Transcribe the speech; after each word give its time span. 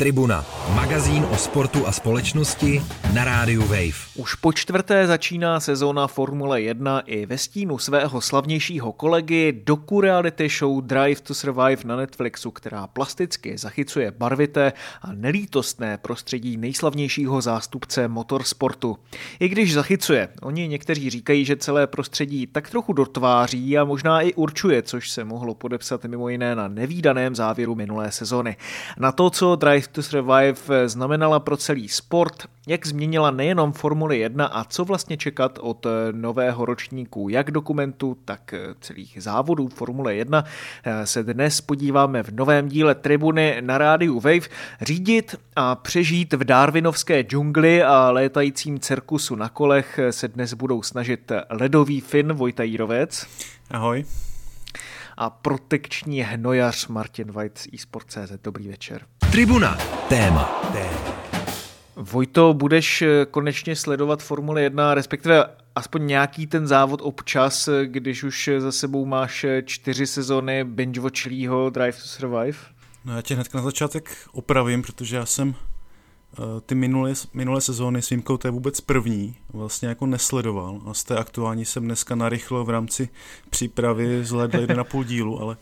Tribuna, 0.00 0.46
magazín 0.74 1.26
o 1.30 1.36
sportu 1.36 1.86
a 1.86 1.92
společnosti 1.92 2.82
na 3.14 3.24
rádiu 3.24 3.62
Wave. 3.62 3.98
Už 4.14 4.34
po 4.34 4.52
čtvrté 4.52 5.06
začíná 5.06 5.60
sezóna 5.60 6.06
Formule 6.06 6.60
1 6.60 7.00
i 7.00 7.26
ve 7.26 7.38
stínu 7.38 7.78
svého 7.78 8.20
slavnějšího 8.20 8.92
kolegy 8.92 9.62
doku 9.66 10.00
reality 10.00 10.48
show 10.48 10.82
Drive 10.82 11.20
to 11.20 11.34
Survive 11.34 11.82
na 11.84 11.96
Netflixu, 11.96 12.50
která 12.50 12.86
plasticky 12.86 13.58
zachycuje 13.58 14.10
barvité 14.10 14.72
a 15.02 15.12
nelítostné 15.12 15.98
prostředí 15.98 16.56
nejslavnějšího 16.56 17.40
zástupce 17.40 18.08
motorsportu. 18.08 18.98
I 19.40 19.48
když 19.48 19.74
zachycuje, 19.74 20.28
oni 20.42 20.68
někteří 20.68 21.10
říkají, 21.10 21.44
že 21.44 21.56
celé 21.56 21.86
prostředí 21.86 22.46
tak 22.46 22.70
trochu 22.70 22.92
dotváří 22.92 23.78
a 23.78 23.84
možná 23.84 24.20
i 24.20 24.34
určuje, 24.34 24.82
což 24.82 25.10
se 25.10 25.24
mohlo 25.24 25.54
podepsat 25.54 26.04
mimo 26.04 26.28
jiné 26.28 26.54
na 26.54 26.68
nevýdaném 26.68 27.34
závěru 27.34 27.74
minulé 27.74 28.12
sezony. 28.12 28.56
Na 28.98 29.12
to, 29.12 29.30
co 29.30 29.56
Drive 29.56 29.87
to 29.92 30.02
Survive 30.02 30.88
znamenala 30.88 31.40
pro 31.40 31.56
celý 31.56 31.88
sport, 31.88 32.34
jak 32.66 32.86
změnila 32.86 33.30
nejenom 33.30 33.72
Formuli 33.72 34.18
1 34.18 34.46
a 34.46 34.64
co 34.64 34.84
vlastně 34.84 35.16
čekat 35.16 35.58
od 35.62 35.86
nového 36.12 36.64
ročníku, 36.64 37.28
jak 37.28 37.50
dokumentu, 37.50 38.16
tak 38.24 38.54
celých 38.80 39.18
závodů 39.20 39.68
Formule 39.68 40.14
1, 40.14 40.44
se 41.04 41.22
dnes 41.22 41.60
podíváme 41.60 42.22
v 42.22 42.30
novém 42.30 42.68
díle 42.68 42.94
Tribuny 42.94 43.56
na 43.60 43.78
rádiu 43.78 44.20
Wave. 44.20 44.48
Řídit 44.80 45.36
a 45.56 45.74
přežít 45.74 46.32
v 46.32 46.44
Darwinovské 46.44 47.20
džungli 47.20 47.82
a 47.82 48.10
létajícím 48.10 48.80
cirkusu 48.80 49.34
na 49.34 49.48
kolech 49.48 50.00
se 50.10 50.28
dnes 50.28 50.54
budou 50.54 50.82
snažit 50.82 51.32
ledový 51.50 52.00
Fin 52.00 52.32
Vojta 52.32 52.62
Jírovec. 52.62 53.26
Ahoj 53.70 54.04
a 55.20 55.30
protekční 55.30 56.22
hnojař 56.22 56.86
Martin 56.86 57.32
White 57.32 57.58
z 57.58 57.68
eSport.cz. 57.74 58.32
Dobrý 58.44 58.68
večer. 58.68 59.06
Tribuna. 59.32 59.78
Téma. 60.08 60.70
Téma. 60.72 61.18
Vojto, 61.96 62.54
budeš 62.54 63.04
konečně 63.30 63.76
sledovat 63.76 64.22
Formule 64.22 64.62
1, 64.62 64.94
respektive 64.94 65.44
aspoň 65.74 66.06
nějaký 66.06 66.46
ten 66.46 66.66
závod 66.66 67.00
občas, 67.02 67.68
když 67.84 68.22
už 68.22 68.50
za 68.58 68.72
sebou 68.72 69.04
máš 69.06 69.46
čtyři 69.64 70.06
sezony 70.06 70.64
binge 70.64 71.00
Drive 71.70 71.92
to 71.92 72.08
Survive? 72.08 72.58
No 73.04 73.16
já 73.16 73.22
tě 73.22 73.34
hned 73.34 73.54
na 73.54 73.62
začátek 73.62 74.16
opravím, 74.32 74.82
protože 74.82 75.16
já 75.16 75.26
jsem 75.26 75.54
Eh, 75.54 75.67
ty 76.66 76.74
minulé, 76.74 77.12
minulé 77.32 77.60
sezóny 77.60 78.02
s 78.02 78.10
výjimkou 78.10 78.36
té 78.36 78.50
vůbec 78.50 78.80
první 78.80 79.36
vlastně 79.52 79.88
jako 79.88 80.06
nesledoval. 80.06 80.80
A 80.86 80.94
z 80.94 81.04
té 81.04 81.16
aktuální 81.16 81.64
jsem 81.64 81.84
dneska 81.84 82.14
narychlo 82.14 82.64
v 82.64 82.70
rámci 82.70 83.08
přípravy 83.50 84.24
zhlédl 84.24 84.58
jeden 84.60 84.76
na 84.76 84.84
půl 84.84 85.04
dílu, 85.04 85.40
ale 85.40 85.56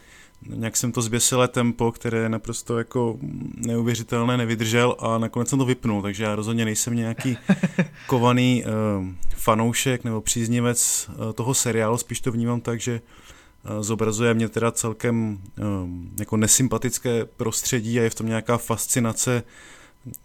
nějak 0.47 0.77
jsem 0.77 0.93
to 0.93 1.03
zběsilé 1.03 1.49
tempo, 1.49 1.93
které 1.93 2.19
je 2.19 2.29
naprosto 2.29 2.79
jako 2.79 3.19
neuvěřitelné, 3.67 4.37
nevydržel 4.37 4.97
a 4.99 5.19
nakonec 5.19 5.49
jsem 5.49 5.59
to 5.59 5.65
vypnul, 5.65 6.03
takže 6.03 6.25
já 6.25 6.35
rozhodně 6.35 6.65
nejsem 6.65 6.97
nějaký 6.97 7.39
kovaný 8.07 8.65
uh, 8.65 9.07
fanoušek 9.37 10.05
nebo 10.05 10.21
příznivec 10.21 11.11
uh, 11.11 11.33
toho 11.33 11.55
seriálu, 11.55 11.99
spíš 11.99 12.21
to 12.21 12.33
vnímám 12.33 12.61
tak, 12.61 12.81
že 12.81 13.01
uh, 13.01 13.83
zobrazuje 13.83 14.35
mě 14.35 14.49
teda 14.49 14.73
celkem 14.73 15.39
uh, 15.59 15.65
jako 16.19 16.37
nesympatické 16.37 17.25
prostředí 17.25 18.01
a 18.01 18.03
je 18.03 18.11
v 18.11 18.15
tom 18.15 18.27
nějaká 18.27 18.59
fascinace 18.59 19.43
uh, 19.43 19.76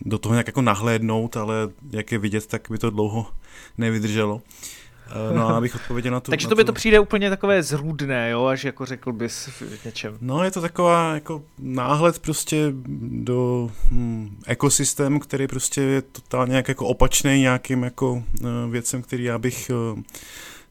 do 0.02 0.18
toho 0.18 0.34
nějak 0.34 0.48
jako 0.48 0.62
nahlédnout, 0.62 1.38
ale 1.38 1.56
jak 1.92 2.12
je 2.12 2.18
vidět, 2.18 2.48
tak 2.48 2.68
by 2.70 2.78
to 2.78 2.90
dlouho 2.90 3.28
nevydrželo. 3.78 4.42
Eh, 5.12 5.36
no 5.36 5.50
a 5.50 5.58
abych 5.58 5.76
odpověděl 5.76 6.12
na 6.12 6.20
tu... 6.20 6.32
Takže 6.32 6.48
to 6.48 6.56
by 6.56 6.64
to 6.64 6.74
přijde 6.74 7.00
úplně 7.00 7.30
takové 7.30 7.64
zrůdné, 7.64 8.30
jo, 8.30 8.46
až 8.46 8.64
jako 8.64 8.86
řekl 8.86 9.14
bys 9.14 9.48
v 9.48 9.86
něčem. 9.86 10.18
No 10.22 10.44
je 10.44 10.52
to 10.52 10.62
taková 10.62 11.14
jako 11.14 11.44
náhled 11.60 12.20
prostě 12.20 12.74
do 13.02 13.72
hm, 13.92 14.38
ekosystému, 14.48 15.20
který 15.20 15.48
prostě 15.48 15.82
je 15.82 16.02
totálně 16.02 16.52
nějak 16.52 16.68
jako 16.68 16.88
opačný 16.88 17.40
nějakým 17.40 17.84
jako 17.84 18.12
uh, 18.12 18.24
věcem, 18.70 19.02
který 19.02 19.24
já 19.24 19.38
bych 19.38 19.72
uh, 19.94 20.02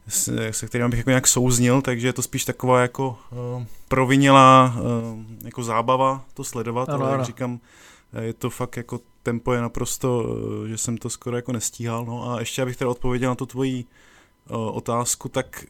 se, 0.08 0.53
se 0.53 0.66
kterým 0.66 0.91
bych 0.91 0.98
jako 0.98 1.11
nějak 1.11 1.26
souznil, 1.26 1.82
takže 1.82 2.09
je 2.09 2.12
to 2.12 2.22
spíš 2.22 2.44
taková 2.44 2.81
jako 2.81 3.19
uh, 3.56 3.65
provinilá 3.88 4.75
uh, 4.76 5.20
jako 5.44 5.62
zábava 5.62 6.25
to 6.34 6.44
sledovat, 6.44 6.88
ano, 6.88 6.99
ale 6.99 7.10
jak 7.10 7.15
ano. 7.15 7.25
říkám, 7.25 7.60
je 8.19 8.32
to 8.32 8.50
fakt 8.50 8.76
jako 8.76 9.00
tempo 9.22 9.53
je 9.53 9.60
naprosto, 9.60 10.37
eh, 10.65 10.69
že 10.69 10.78
jsem 10.78 10.97
to 10.98 11.10
skoro 11.10 11.37
jako 11.37 11.53
nestíhal, 11.53 12.04
no 12.04 12.31
a 12.31 12.41
ještě 12.41 12.62
abych 12.62 12.76
teda 12.76 12.91
odpověděl 12.91 13.31
na 13.31 13.34
tu 13.34 13.47
tvoji 13.47 13.84
uh, 14.50 14.76
otázku, 14.76 15.28
tak 15.28 15.65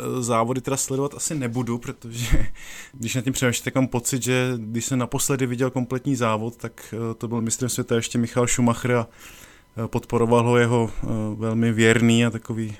uh, 0.00 0.22
závody 0.22 0.60
teda 0.60 0.76
sledovat 0.76 1.14
asi 1.14 1.34
nebudu, 1.34 1.78
protože 1.78 2.46
když 2.92 3.14
na 3.14 3.22
tím 3.22 3.32
přemýšlím, 3.32 3.64
tak 3.64 3.74
mám 3.74 3.88
pocit, 3.88 4.22
že 4.22 4.52
když 4.56 4.84
jsem 4.84 4.98
naposledy 4.98 5.46
viděl 5.46 5.70
kompletní 5.70 6.16
závod, 6.16 6.56
tak 6.56 6.94
to 7.18 7.28
byl 7.28 7.40
mistrem 7.40 7.68
světa 7.68 7.94
ještě 7.94 8.18
Michal 8.18 8.46
Schumacher 8.46 8.96
a 8.96 9.08
podporoval 9.86 10.42
ho 10.42 10.56
jeho 10.56 10.90
velmi 11.36 11.72
věrný 11.72 12.26
a 12.26 12.30
takový 12.30 12.76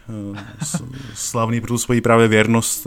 slavný 1.15 1.61
pro 1.61 1.79
svoji 1.79 2.01
právě 2.01 2.29
věrnost 2.29 2.87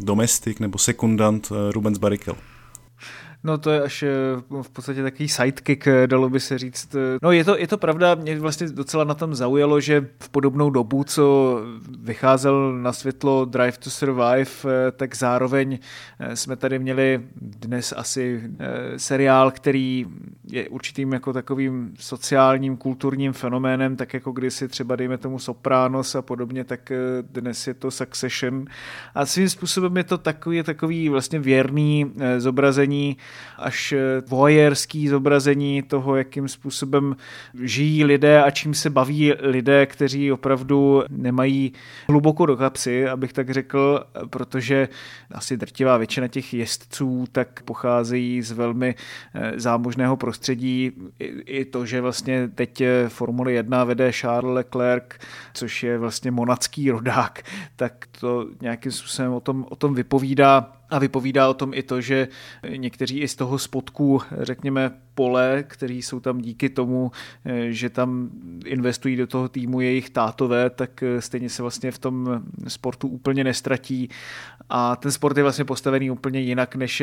domestik 0.00 0.60
nebo 0.60 0.78
sekundant 0.78 1.52
Rubens 1.70 1.98
Barrichello. 1.98 2.55
No 3.44 3.58
to 3.58 3.70
je 3.70 3.82
až 3.82 4.02
eh, 4.02 4.08
v 4.62 4.70
podstatě 4.70 5.02
takový 5.02 5.28
sidekick, 5.28 5.86
eh, 5.86 6.06
dalo 6.06 6.30
by 6.30 6.40
se 6.40 6.58
říct. 6.58 6.94
Eh, 6.94 7.18
no 7.22 7.32
je 7.32 7.44
to, 7.44 7.58
je 7.58 7.66
to 7.66 7.78
pravda, 7.78 8.14
mě 8.14 8.40
vlastně 8.40 8.68
docela 8.68 9.04
na 9.04 9.14
tom 9.14 9.34
zaujalo, 9.34 9.80
že 9.80 10.08
v 10.20 10.28
podobnou 10.28 10.70
dobu, 10.70 11.04
co 11.04 11.56
vycházel 12.00 12.72
na 12.72 12.92
světlo 12.92 13.44
Drive 13.44 13.78
to 13.78 13.90
Survive, 13.90 14.46
tak 14.96 15.16
zároveň 15.16 15.78
jsme 16.34 16.56
tady 16.56 16.78
měli 16.78 17.20
dnes 17.40 17.94
asi 17.96 18.42
seriál, 18.96 19.50
který 19.50 20.06
je 20.50 20.68
určitým 20.68 21.12
jako 21.12 21.32
takovým 21.32 21.94
sociálním, 21.98 22.76
kulturním 22.76 23.32
fenoménem, 23.32 23.96
tak 23.96 24.14
jako 24.14 24.32
kdysi 24.32 24.68
třeba 24.68 24.96
dejme 24.96 25.18
tomu 25.18 25.38
Sopranos 25.38 26.14
a 26.14 26.22
podobně, 26.22 26.64
tak 26.64 26.92
dnes 27.32 27.66
je 27.66 27.74
to 27.74 27.90
Succession. 27.90 28.64
A 29.14 29.26
svým 29.26 29.48
způsobem 29.48 29.96
je 29.96 30.04
to 30.04 30.18
takový, 30.18 30.62
takový 30.62 31.08
vlastně 31.08 31.38
věrný 31.38 32.12
zobrazení 32.38 33.16
až 33.58 33.92
eh, 33.92 34.22
voyeurský 34.28 35.08
zobrazení 35.08 35.82
toho, 35.82 36.16
jakým 36.16 36.48
způsobem 36.48 37.16
žijí 37.62 38.04
lidé 38.04 38.42
a 38.42 38.50
čím 38.50 38.74
se 38.74 38.90
baví 38.90 39.32
lidé, 39.40 39.86
kteří 39.86 40.32
opravdu 40.32 41.02
nemají 41.08 41.72
hluboko 42.08 42.46
do 42.46 42.56
kapsy, 42.56 43.08
abych 43.08 43.32
tak 43.32 43.50
řekl, 43.50 44.04
protože 44.30 44.88
asi 45.32 45.56
drtivá 45.56 45.96
většina 45.96 46.28
těch 46.28 46.54
jezdců 46.54 47.24
tak 47.32 47.62
pocházejí 47.62 48.42
z 48.42 48.52
velmi 48.52 48.94
eh, 49.34 49.52
zámožného 49.60 50.16
prostředí. 50.16 50.92
I 51.46 51.64
to, 51.64 51.86
že 51.86 52.00
vlastně 52.00 52.48
teď 52.48 52.80
eh, 52.80 53.08
Formule 53.08 53.52
1 53.52 53.84
vede 53.84 54.12
Charles 54.12 54.54
Leclerc, 54.54 55.04
což 55.54 55.82
je 55.82 55.98
vlastně 55.98 56.30
monacký 56.30 56.90
rodák, 56.90 57.42
tak 57.76 58.06
to 58.20 58.46
nějakým 58.60 58.92
způsobem 58.92 59.32
o 59.32 59.40
tom, 59.40 59.66
o 59.70 59.76
tom 59.76 59.94
vypovídá 59.94 60.72
a 60.90 60.98
vypovídá 60.98 61.48
o 61.48 61.54
tom 61.54 61.74
i 61.74 61.82
to, 61.82 62.00
že 62.00 62.28
někteří 62.76 63.20
i 63.20 63.28
z 63.28 63.34
toho 63.34 63.58
spodku, 63.58 64.22
řekněme, 64.40 64.90
pole, 65.14 65.64
který 65.68 66.02
jsou 66.02 66.20
tam 66.20 66.40
díky 66.40 66.68
tomu, 66.68 67.10
že 67.68 67.90
tam 67.90 68.30
investují 68.64 69.16
do 69.16 69.26
toho 69.26 69.48
týmu 69.48 69.80
jejich 69.80 70.10
tátové, 70.10 70.70
tak 70.70 71.04
stejně 71.18 71.50
se 71.50 71.62
vlastně 71.62 71.90
v 71.90 71.98
tom 71.98 72.42
sportu 72.68 73.08
úplně 73.08 73.44
nestratí. 73.44 74.08
A 74.68 74.96
ten 74.96 75.12
sport 75.12 75.36
je 75.36 75.42
vlastně 75.42 75.64
postavený 75.64 76.10
úplně 76.10 76.40
jinak 76.40 76.76
než 76.76 77.02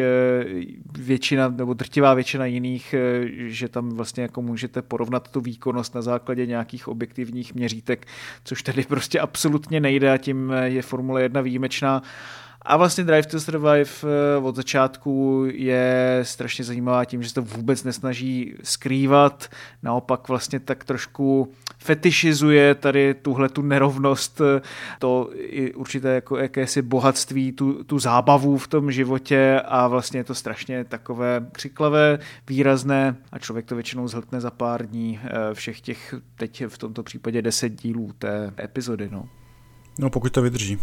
většina 0.99 1.49
nebo 1.49 1.73
drtivá 1.73 2.13
většina 2.13 2.45
jiných, 2.45 2.95
že 3.35 3.67
tam 3.69 3.89
vlastně 3.89 4.23
jako 4.23 4.41
můžete 4.41 4.81
porovnat 4.81 5.31
tu 5.31 5.41
výkonnost 5.41 5.95
na 5.95 6.01
základě 6.01 6.45
nějakých 6.45 6.87
objektivních 6.87 7.55
měřítek, 7.55 8.07
což 8.43 8.63
tady 8.63 8.83
prostě 8.83 9.19
absolutně 9.19 9.79
nejde 9.79 10.11
a 10.11 10.17
tím 10.17 10.53
je 10.63 10.81
Formule 10.81 11.21
1 11.21 11.41
výjimečná. 11.41 12.01
A 12.65 12.77
vlastně 12.77 13.03
Drive 13.03 13.27
to 13.27 13.39
Survive 13.39 13.91
eh, 14.03 14.37
od 14.41 14.55
začátku 14.55 15.43
je 15.53 16.19
strašně 16.23 16.65
zajímavá 16.65 17.05
tím, 17.05 17.23
že 17.23 17.29
se 17.29 17.35
to 17.35 17.41
vůbec 17.41 17.83
nesnaží 17.83 18.55
skrývat, 18.63 19.49
naopak 19.83 20.27
vlastně 20.27 20.59
tak 20.59 20.83
trošku 20.83 21.53
fetišizuje 21.77 22.75
tady 22.75 23.13
tuhle 23.13 23.49
tu 23.49 23.61
nerovnost, 23.61 24.41
eh, 24.41 24.61
to 24.99 25.29
i 25.35 25.73
určité 25.73 26.09
jako 26.09 26.37
jakési 26.37 26.81
bohatství, 26.81 27.51
tu, 27.51 27.83
tu 27.83 27.99
zábavu 27.99 28.57
v 28.57 28.67
tom 28.67 28.91
životě 28.91 29.61
a 29.65 29.87
vlastně 29.87 30.19
je 30.19 30.23
to 30.23 30.35
strašně 30.35 30.83
takové 30.83 31.45
křiklavé, 31.51 32.19
výrazné 32.47 33.15
a 33.31 33.39
člověk 33.39 33.65
to 33.65 33.75
většinou 33.75 34.07
zhltne 34.07 34.41
za 34.41 34.51
pár 34.51 34.85
dní 34.85 35.19
eh, 35.23 35.29
všech 35.53 35.81
těch, 35.81 36.15
teď 36.35 36.63
v 36.67 36.77
tomto 36.77 37.03
případě 37.03 37.41
deset 37.41 37.69
dílů 37.69 38.11
té 38.19 38.53
epizody. 38.63 39.09
No, 39.11 39.29
no 39.99 40.09
pokud 40.09 40.31
to 40.31 40.41
vydrží. 40.41 40.79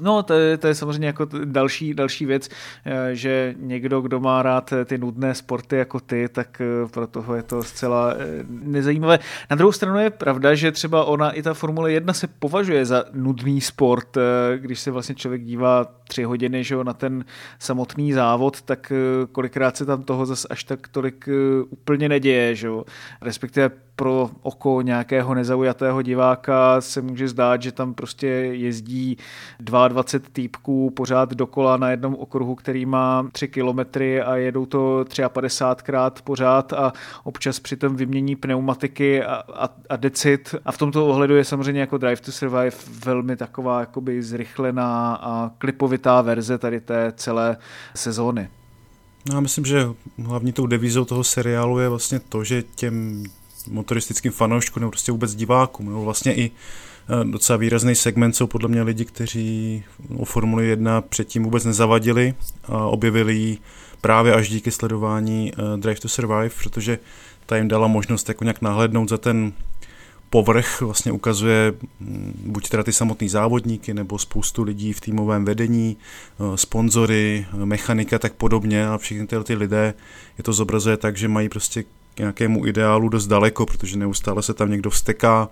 No, 0.00 0.22
to 0.22 0.34
je, 0.34 0.56
to 0.56 0.66
je 0.66 0.74
samozřejmě 0.74 1.06
jako 1.06 1.28
další, 1.44 1.94
další 1.94 2.26
věc, 2.26 2.48
eh, 2.84 3.14
že 3.14 3.54
někdo, 3.58 4.00
kdo 4.00 4.20
má 4.20 4.42
rád 4.42 4.72
eh, 4.72 4.84
ty 4.84 4.98
nudné 4.98 5.34
sporty 5.34 5.76
jako 5.76 6.00
ty, 6.00 6.28
tak 6.28 6.60
eh, 6.60 6.88
pro 6.88 7.06
toho 7.06 7.34
je 7.34 7.42
to 7.42 7.62
zcela 7.62 8.14
nezajímavé. 8.48 9.18
Na 9.50 9.56
druhou 9.56 9.72
stranu 9.72 9.98
je 9.98 10.10
pravda, 10.10 10.54
že 10.54 10.72
třeba 10.72 11.04
ona 11.04 11.30
i 11.30 11.42
ta 11.42 11.54
Formule 11.54 11.92
1 11.92 12.12
se 12.12 12.26
považuje 12.26 12.86
za 12.86 13.04
nudný 13.12 13.60
sport, 13.60 14.16
když 14.56 14.80
se 14.80 14.90
vlastně 14.90 15.14
člověk 15.14 15.42
dívá 15.42 15.84
tři 16.08 16.22
hodiny 16.24 16.64
že 16.64 16.74
jo, 16.74 16.84
na 16.84 16.92
ten 16.92 17.24
samotný 17.58 18.12
závod, 18.12 18.62
tak 18.62 18.92
kolikrát 19.32 19.76
se 19.76 19.86
tam 19.86 20.02
toho 20.02 20.26
zase 20.26 20.48
až 20.48 20.64
tak 20.64 20.88
tolik 20.88 21.28
úplně 21.70 22.08
neděje, 22.08 22.54
že 22.54 22.66
jo. 22.66 22.84
respektive 23.20 23.70
pro 23.96 24.30
oko 24.42 24.82
nějakého 24.82 25.34
nezaujatého 25.34 26.02
diváka 26.02 26.80
se 26.80 27.02
může 27.02 27.28
zdát, 27.28 27.62
že 27.62 27.72
tam 27.72 27.94
prostě 27.94 28.26
jezdí 28.26 29.16
22 29.60 30.28
týpků 30.32 30.90
pořád 30.90 31.34
dokola 31.34 31.76
na 31.76 31.90
jednom 31.90 32.14
okruhu, 32.14 32.54
který 32.54 32.86
má 32.86 33.28
3 33.32 33.48
kilometry 33.48 34.22
a 34.22 34.36
jedou 34.36 34.66
to 34.66 35.04
53 35.28 35.84
krát 35.84 36.22
pořád 36.22 36.72
a 36.72 36.92
občas 37.24 37.60
přitom 37.60 37.96
vymění 37.96 38.36
pneumatiky 38.36 39.22
a, 39.22 39.42
a, 39.54 39.68
a 39.88 39.96
decit. 39.96 40.54
A 40.64 40.72
v 40.72 40.78
tomto 40.78 41.06
ohledu 41.06 41.36
je 41.36 41.44
samozřejmě 41.44 41.80
jako 41.80 41.98
Drive 41.98 42.20
to 42.20 42.32
Survive 42.32 42.76
velmi 43.04 43.36
taková 43.36 43.80
jakoby 43.80 44.22
zrychlená 44.22 45.14
a 45.14 45.50
klipovitá 45.58 46.20
verze 46.22 46.58
tady 46.58 46.80
té 46.80 47.12
celé 47.16 47.56
sezóny. 47.94 48.48
No, 49.28 49.34
já 49.34 49.40
myslím, 49.40 49.64
že 49.64 49.86
hlavní 50.24 50.52
tou 50.52 50.66
devizou 50.66 51.04
toho 51.04 51.24
seriálu 51.24 51.78
je 51.78 51.88
vlastně 51.88 52.20
to, 52.20 52.44
že 52.44 52.62
těm 52.62 53.24
motoristickým 53.70 54.32
fanouškům 54.32 54.80
nebo 54.80 54.90
prostě 54.90 55.12
vůbec 55.12 55.34
divákům, 55.34 55.86
nebo 55.86 56.04
vlastně 56.04 56.34
i 56.34 56.50
eh, 56.50 57.24
docela 57.24 57.56
výrazný 57.56 57.94
segment 57.94 58.32
jsou 58.32 58.46
podle 58.46 58.68
mě 58.68 58.82
lidi, 58.82 59.04
kteří 59.04 59.84
o 60.16 60.24
Formuli 60.24 60.66
1 60.66 61.00
předtím 61.00 61.42
vůbec 61.42 61.64
nezavadili 61.64 62.34
a 62.64 62.86
objevili 62.86 63.34
ji 63.34 63.58
právě 64.00 64.34
až 64.34 64.48
díky 64.48 64.70
sledování 64.70 65.52
uh, 65.52 65.80
Drive 65.80 66.00
to 66.00 66.08
Survive, 66.08 66.50
protože 66.62 66.98
ta 67.46 67.56
jim 67.56 67.68
dala 67.68 67.86
možnost 67.86 68.28
jako 68.28 68.44
nějak 68.44 68.62
nahlédnout 68.62 69.08
za 69.08 69.18
ten 69.18 69.52
povrch, 70.30 70.80
vlastně 70.80 71.12
ukazuje 71.12 71.74
mm, 72.00 72.42
buď 72.46 72.68
teda 72.68 72.82
ty 72.82 72.92
samotný 72.92 73.28
závodníky, 73.28 73.94
nebo 73.94 74.18
spoustu 74.18 74.62
lidí 74.62 74.92
v 74.92 75.00
týmovém 75.00 75.44
vedení, 75.44 75.96
uh, 76.38 76.54
sponzory, 76.54 77.46
mechanika 77.64 78.18
tak 78.18 78.32
podobně 78.32 78.88
a 78.88 78.98
všichni 78.98 79.26
tyhle 79.26 79.44
ty 79.44 79.54
lidé 79.54 79.94
je 80.38 80.44
to 80.44 80.52
zobrazuje 80.52 80.96
tak, 80.96 81.16
že 81.16 81.28
mají 81.28 81.48
prostě 81.48 81.84
nějakému 82.18 82.66
ideálu 82.66 83.08
dost 83.08 83.26
daleko, 83.26 83.66
protože 83.66 83.96
neustále 83.96 84.42
se 84.42 84.54
tam 84.54 84.70
někdo 84.70 84.90
vsteká. 84.90 85.48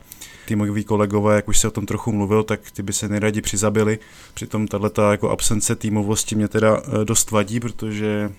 Ty 0.46 0.56
moji 0.56 0.84
kolegové, 0.84 1.36
jak 1.36 1.48
už 1.48 1.58
se 1.58 1.68
o 1.68 1.70
tom 1.70 1.86
trochu 1.86 2.12
mluvil, 2.12 2.42
tak 2.42 2.70
ty 2.70 2.82
by 2.82 2.92
se 2.92 3.08
nejraději 3.08 3.42
přizabili. 3.42 3.98
Přitom 4.34 4.66
tato 4.66 5.10
jako 5.10 5.30
absence 5.30 5.76
týmovosti 5.76 6.34
mě 6.34 6.48
teda 6.48 6.82
eh, 6.82 7.04
dost 7.04 7.30
vadí, 7.30 7.60
protože 7.60 8.32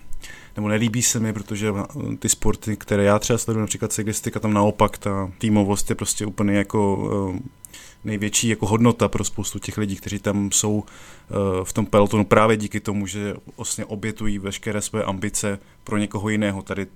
nebo 0.55 0.67
nelíbí 0.67 1.01
se 1.01 1.19
mi, 1.19 1.33
protože 1.33 1.69
eh, 1.69 2.15
ty 2.15 2.29
sporty, 2.29 2.77
které 2.77 3.03
já 3.03 3.19
třeba 3.19 3.37
sleduju, 3.37 3.61
například 3.61 3.93
cyklistika, 3.93 4.39
tam 4.39 4.53
naopak 4.53 4.97
ta 4.97 5.31
týmovost 5.37 5.89
je 5.89 5.95
prostě 5.95 6.25
úplně 6.25 6.57
jako 6.57 7.09
eh, 7.35 7.39
největší 8.03 8.47
jako 8.49 8.67
hodnota 8.67 9.07
pro 9.07 9.23
spoustu 9.23 9.59
těch 9.59 9.77
lidí, 9.77 9.95
kteří 9.95 10.19
tam 10.19 10.51
jsou 10.51 10.83
v 11.63 11.73
tom 11.73 11.85
pelotonu 11.85 12.25
právě 12.25 12.57
díky 12.57 12.79
tomu, 12.79 13.07
že 13.07 13.33
vlastně 13.57 13.85
obětují 13.85 14.39
veškeré 14.39 14.81
své 14.81 15.03
ambice 15.03 15.59
pro 15.83 15.97
někoho 15.97 16.29
jiného. 16.29 16.61
Tady 16.61 16.87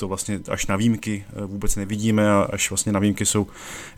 to 0.00 0.08
vlastně 0.08 0.40
až 0.48 0.66
na 0.66 0.76
výjimky 0.76 1.24
eh, 1.28 1.46
vůbec 1.46 1.76
nevidíme 1.76 2.30
a 2.30 2.48
až 2.52 2.70
vlastně 2.70 2.92
na 2.92 3.00
výjimky 3.00 3.26
jsou 3.26 3.46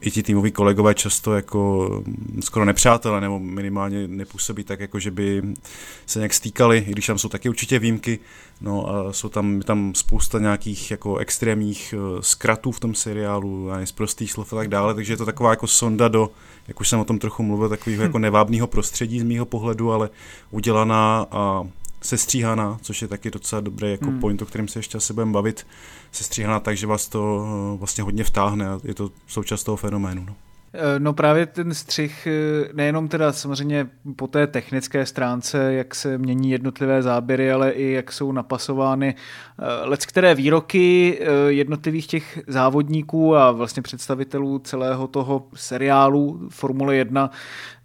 i 0.00 0.10
ti 0.10 0.22
týmoví 0.22 0.50
kolegové 0.50 0.94
často 0.94 1.34
jako 1.34 1.90
mm, 2.06 2.42
skoro 2.42 2.64
nepřátelé 2.64 3.20
nebo 3.20 3.38
minimálně 3.38 4.08
nepůsobí 4.08 4.64
tak, 4.64 4.80
jako 4.80 4.98
že 4.98 5.10
by 5.10 5.42
se 6.06 6.18
nějak 6.18 6.34
stýkali, 6.34 6.84
i 6.88 6.90
když 6.90 7.06
tam 7.06 7.18
jsou 7.18 7.28
taky 7.28 7.48
určitě 7.48 7.78
výjimky, 7.78 8.18
no 8.60 8.88
a 8.90 9.12
jsou 9.12 9.28
tam, 9.28 9.60
tam 9.60 9.94
spousta 9.94 10.38
nějakých 10.38 10.90
jako 10.90 11.16
extrémních 11.16 11.94
eh, 11.96 12.22
zkratů 12.22 12.72
v 12.72 12.80
tom 12.80 12.94
seriálu, 12.94 13.70
a 13.70 13.86
z 13.86 13.92
prostých 13.92 14.32
slov 14.32 14.52
a 14.52 14.56
tak 14.56 14.68
dále, 14.68 14.94
takže 14.94 15.12
je 15.12 15.16
to 15.16 15.26
taková 15.26 15.50
jako 15.50 15.66
sonda 15.66 16.08
do, 16.08 16.30
jak 16.68 16.80
už 16.80 16.88
jsem 16.88 17.00
o 17.00 17.04
tom 17.04 17.18
trochu 17.18 17.42
mluvil, 17.42 17.68
takového 17.68 18.02
jako 18.02 18.18
nevábného 18.18 18.66
prostředí 18.66 19.20
z 19.20 19.22
mýho 19.22 19.46
pohledu, 19.46 19.92
ale 19.92 20.10
udělaná 20.50 21.26
a 21.30 21.64
sestříhaná, 22.02 22.78
což 22.82 23.02
je 23.02 23.08
taky 23.08 23.30
docela 23.30 23.60
dobrý 23.60 23.90
jako 23.90 24.06
hmm. 24.06 24.20
point, 24.20 24.42
o 24.42 24.46
kterém 24.46 24.68
se 24.68 24.78
ještě 24.78 24.98
asi 24.98 25.12
budeme 25.12 25.32
bavit, 25.32 25.66
sestříhaná 26.12 26.60
tak, 26.60 26.76
že 26.76 26.86
vás 26.86 27.08
to 27.08 27.46
eh, 27.74 27.78
vlastně 27.78 28.04
hodně 28.04 28.24
vtáhne 28.24 28.68
a 28.68 28.80
je 28.84 28.94
to 28.94 29.10
součást 29.26 29.64
toho 29.64 29.76
fenoménu. 29.76 30.24
No. 30.24 30.34
Eh, 30.74 30.98
no 30.98 31.12
právě 31.12 31.46
ten 31.46 31.74
střih, 31.74 32.26
eh, 32.26 32.68
nejenom 32.72 33.08
teda 33.08 33.32
samozřejmě 33.32 33.88
po 34.16 34.26
té 34.26 34.46
technické 34.46 35.06
stránce, 35.06 35.74
jak 35.74 35.94
se 35.94 36.18
mění 36.18 36.50
jednotlivé 36.50 37.02
záběry, 37.02 37.52
ale 37.52 37.70
i 37.70 37.92
jak 37.92 38.12
jsou 38.12 38.32
napasovány 38.32 39.14
lec 39.84 40.06
které 40.06 40.34
výroky 40.34 41.18
jednotlivých 41.48 42.06
těch 42.06 42.38
závodníků 42.46 43.36
a 43.36 43.50
vlastně 43.50 43.82
představitelů 43.82 44.58
celého 44.58 45.06
toho 45.06 45.46
seriálu 45.54 46.48
Formule 46.50 46.96
1 46.96 47.30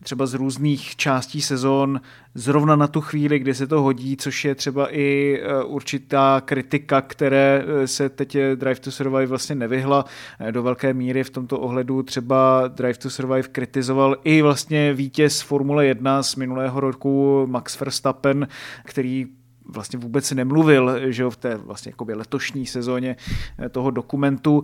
třeba 0.04 0.26
z 0.26 0.34
různých 0.34 0.96
částí 0.96 1.42
sezon 1.42 2.02
zrovna 2.36 2.76
na 2.76 2.88
tu 2.88 3.02
chvíli, 3.02 3.40
kdy 3.40 3.54
se 3.54 3.68
to 3.68 3.82
hodí, 3.82 4.18
což 4.18 4.46
je 4.46 4.56
třeba 4.56 4.96
i 4.96 5.40
e, 5.42 5.64
určitá 5.64 6.42
kritika, 6.46 7.02
které 7.02 7.66
e, 7.68 7.88
se 7.88 8.10
teď 8.10 8.38
Drive 8.56 8.80
to 8.80 8.92
Survive 8.92 9.26
vlastně 9.26 9.56
nevyhla. 9.56 10.06
E, 10.40 10.52
do 10.52 10.64
velké 10.64 10.94
míry 10.94 11.24
v 11.24 11.30
tomto 11.30 11.60
ohledu 11.60 12.04
třeba 12.04 12.68
Drive 12.68 12.98
to 12.98 13.10
Survive 13.10 13.48
kritizoval 13.48 14.16
i 14.24 14.42
vlastně 14.42 14.94
vítěz 14.94 15.42
Formule 15.42 15.86
1 15.86 16.24
z 16.24 16.36
minulého 16.36 16.80
roku 16.80 17.44
Max 17.48 17.80
Verstappen, 17.80 18.48
který 18.84 19.28
vlastně 19.70 20.00
vůbec 20.00 20.32
nemluvil 20.32 20.98
že 21.18 21.24
jo, 21.24 21.30
v 21.30 21.38
té 21.38 21.56
vlastně 21.56 21.90
jakoby 21.90 22.14
letošní 22.14 22.66
sezóně 22.66 23.16
eh, 23.60 23.70
toho 23.70 23.92
dokumentu 23.92 24.64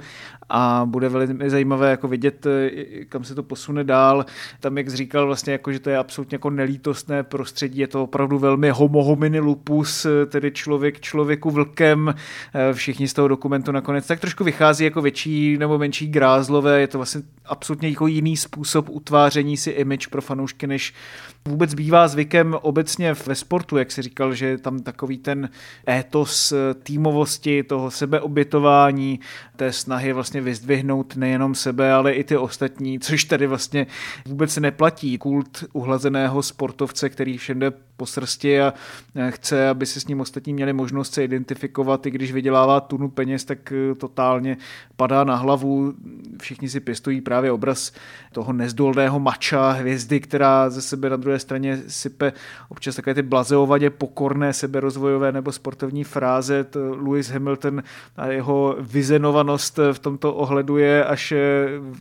a 0.50 0.84
bude 0.86 1.10
velmi 1.10 1.50
zajímavé 1.50 1.90
jako 1.90 2.08
vidět, 2.08 2.46
eh, 2.46 3.06
kam 3.06 3.24
se 3.24 3.36
to 3.36 3.44
posune 3.44 3.84
dál. 3.84 4.26
Tam, 4.60 4.78
jak 4.78 4.90
říkal, 4.90 5.26
vlastně 5.26 5.54
jako, 5.54 5.72
že 5.72 5.80
to 5.80 5.90
je 5.90 5.98
absolutně 5.98 6.36
jako 6.36 6.50
nelítostné 6.50 7.24
prostředí, 7.24 7.80
je 7.80 7.88
to 7.88 8.04
opravdu 8.04 8.40
velmi 8.40 8.70
homo 8.70 9.04
homini 9.04 9.40
lupus, 9.40 10.06
eh, 10.06 10.26
tedy 10.26 10.52
člověk 10.52 11.00
člověku 11.00 11.52
vlkem. 11.52 12.16
Všichni 12.74 13.08
z 13.08 13.14
toho 13.14 13.28
dokumentu 13.28 13.72
nakonec 13.72 14.08
tak 14.08 14.20
trošku 14.20 14.44
vychází 14.44 14.84
jako 14.84 15.02
větší 15.02 15.58
nebo 15.58 15.78
menší 15.78 16.08
grázlové, 16.08 16.82
je 16.82 16.88
to 16.88 16.98
vlastně 16.98 17.22
absolutně 17.46 17.90
jako 17.90 18.08
jiný 18.08 18.38
způsob 18.38 18.90
utváření 18.90 19.58
si 19.58 19.70
image 19.70 20.08
pro 20.08 20.22
fanoušky, 20.22 20.68
než 20.68 20.94
vůbec 21.48 21.74
bývá 21.74 22.08
zvykem 22.08 22.58
obecně 22.62 23.14
ve 23.14 23.36
sportu, 23.36 23.78
jak 23.78 23.92
si 23.92 24.02
říkal, 24.02 24.34
že 24.34 24.58
tam 24.58 24.80
takový 24.80 25.18
ten 25.18 25.50
étos 25.90 26.54
týmovosti, 26.84 27.64
toho 27.64 27.92
sebeobětování, 27.92 29.20
té 29.56 29.72
snahy 29.72 30.14
vlastně 30.14 30.42
vyzdvihnout 30.42 31.16
nejenom 31.16 31.56
sebe, 31.56 31.94
ale 31.94 32.14
i 32.14 32.24
ty 32.24 32.38
ostatní, 32.38 33.00
což 33.00 33.24
tady 33.24 33.48
vlastně 33.48 33.88
vůbec 34.26 34.58
neplatí. 34.58 35.18
Kult 35.18 35.64
uhlazeného 35.74 36.44
sportovce, 36.44 37.10
který 37.10 37.38
všem 37.38 37.60
po 38.04 38.08
srsti 38.08 38.62
a 38.62 38.74
chce, 39.30 39.70
aby 39.70 39.86
se 39.86 40.00
s 40.00 40.08
ním 40.08 40.22
ostatní 40.22 40.54
měli 40.54 40.74
možnost 40.74 41.14
se 41.14 41.24
identifikovat, 41.24 42.06
i 42.06 42.12
když 42.12 42.32
vydělává 42.32 42.80
tunu 42.80 43.10
peněz, 43.10 43.46
tak 43.46 43.74
totálně 43.98 44.58
padá 44.96 45.24
na 45.24 45.36
hlavu. 45.36 45.94
Všichni 46.42 46.70
si 46.70 46.80
pěstují 46.80 47.22
právě 47.22 47.52
obraz 47.52 47.92
toho 48.32 48.54
nezdolného 48.54 49.20
mača, 49.20 49.72
hvězdy, 49.72 50.20
která 50.20 50.70
ze 50.70 50.82
sebe 50.82 51.10
na 51.10 51.16
druhé 51.16 51.40
straně 51.40 51.82
sype 51.88 52.34
občas 52.70 52.96
takové 52.96 53.14
ty 53.14 53.22
blazeovadě 53.22 53.90
pokorné 53.90 54.54
seberozvojové 54.54 55.32
nebo 55.32 55.52
sportovní 55.52 56.04
fráze. 56.04 56.66
Lewis 56.76 57.30
Hamilton 57.30 57.84
a 58.18 58.28
jeho 58.28 58.76
vyzenovanost 58.80 59.80
v 59.94 60.00
tomto 60.00 60.34
ohledu 60.34 60.78
je 60.78 61.06
až 61.06 61.34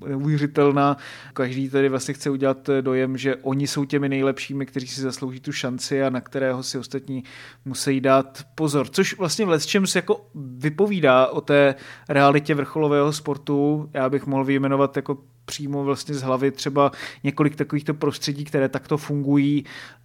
neuvěřitelná. 0.07 0.97
Každý 1.33 1.71
tedy 1.71 1.89
vlastně 1.89 2.15
chce 2.15 2.31
udělat 2.31 2.71
dojem, 2.81 3.17
že 3.17 3.37
oni 3.37 3.67
jsou 3.67 3.85
těmi 3.85 4.09
nejlepšími, 4.09 4.67
kteří 4.67 4.87
si 4.87 5.01
zaslouží 5.01 5.41
tu 5.41 5.53
šanci 5.53 5.92
a 6.01 6.11
na 6.11 6.21
kterého 6.21 6.63
si 6.63 6.79
ostatní 6.79 7.25
musí 7.65 8.01
dát 8.01 8.47
pozor. 8.55 8.89
Což 8.89 9.19
vlastně 9.19 9.47
v 9.47 9.49
se 9.87 9.99
jako 9.99 10.27
vypovídá 10.35 11.27
o 11.27 11.41
té 11.41 11.75
realitě 12.09 12.55
vrcholového 12.55 13.13
sportu. 13.13 13.91
Já 13.95 14.09
bych 14.09 14.27
mohl 14.27 14.45
vyjmenovat 14.45 14.97
jako 14.97 15.19
přímo 15.45 15.85
vlastně 15.85 16.15
z 16.15 16.23
hlavy 16.23 16.51
třeba 16.51 16.91
několik 17.25 17.57
takovýchto 17.57 17.95
prostředí, 17.95 18.45
které 18.45 18.69
takto 18.69 18.97
fungují 18.97 19.65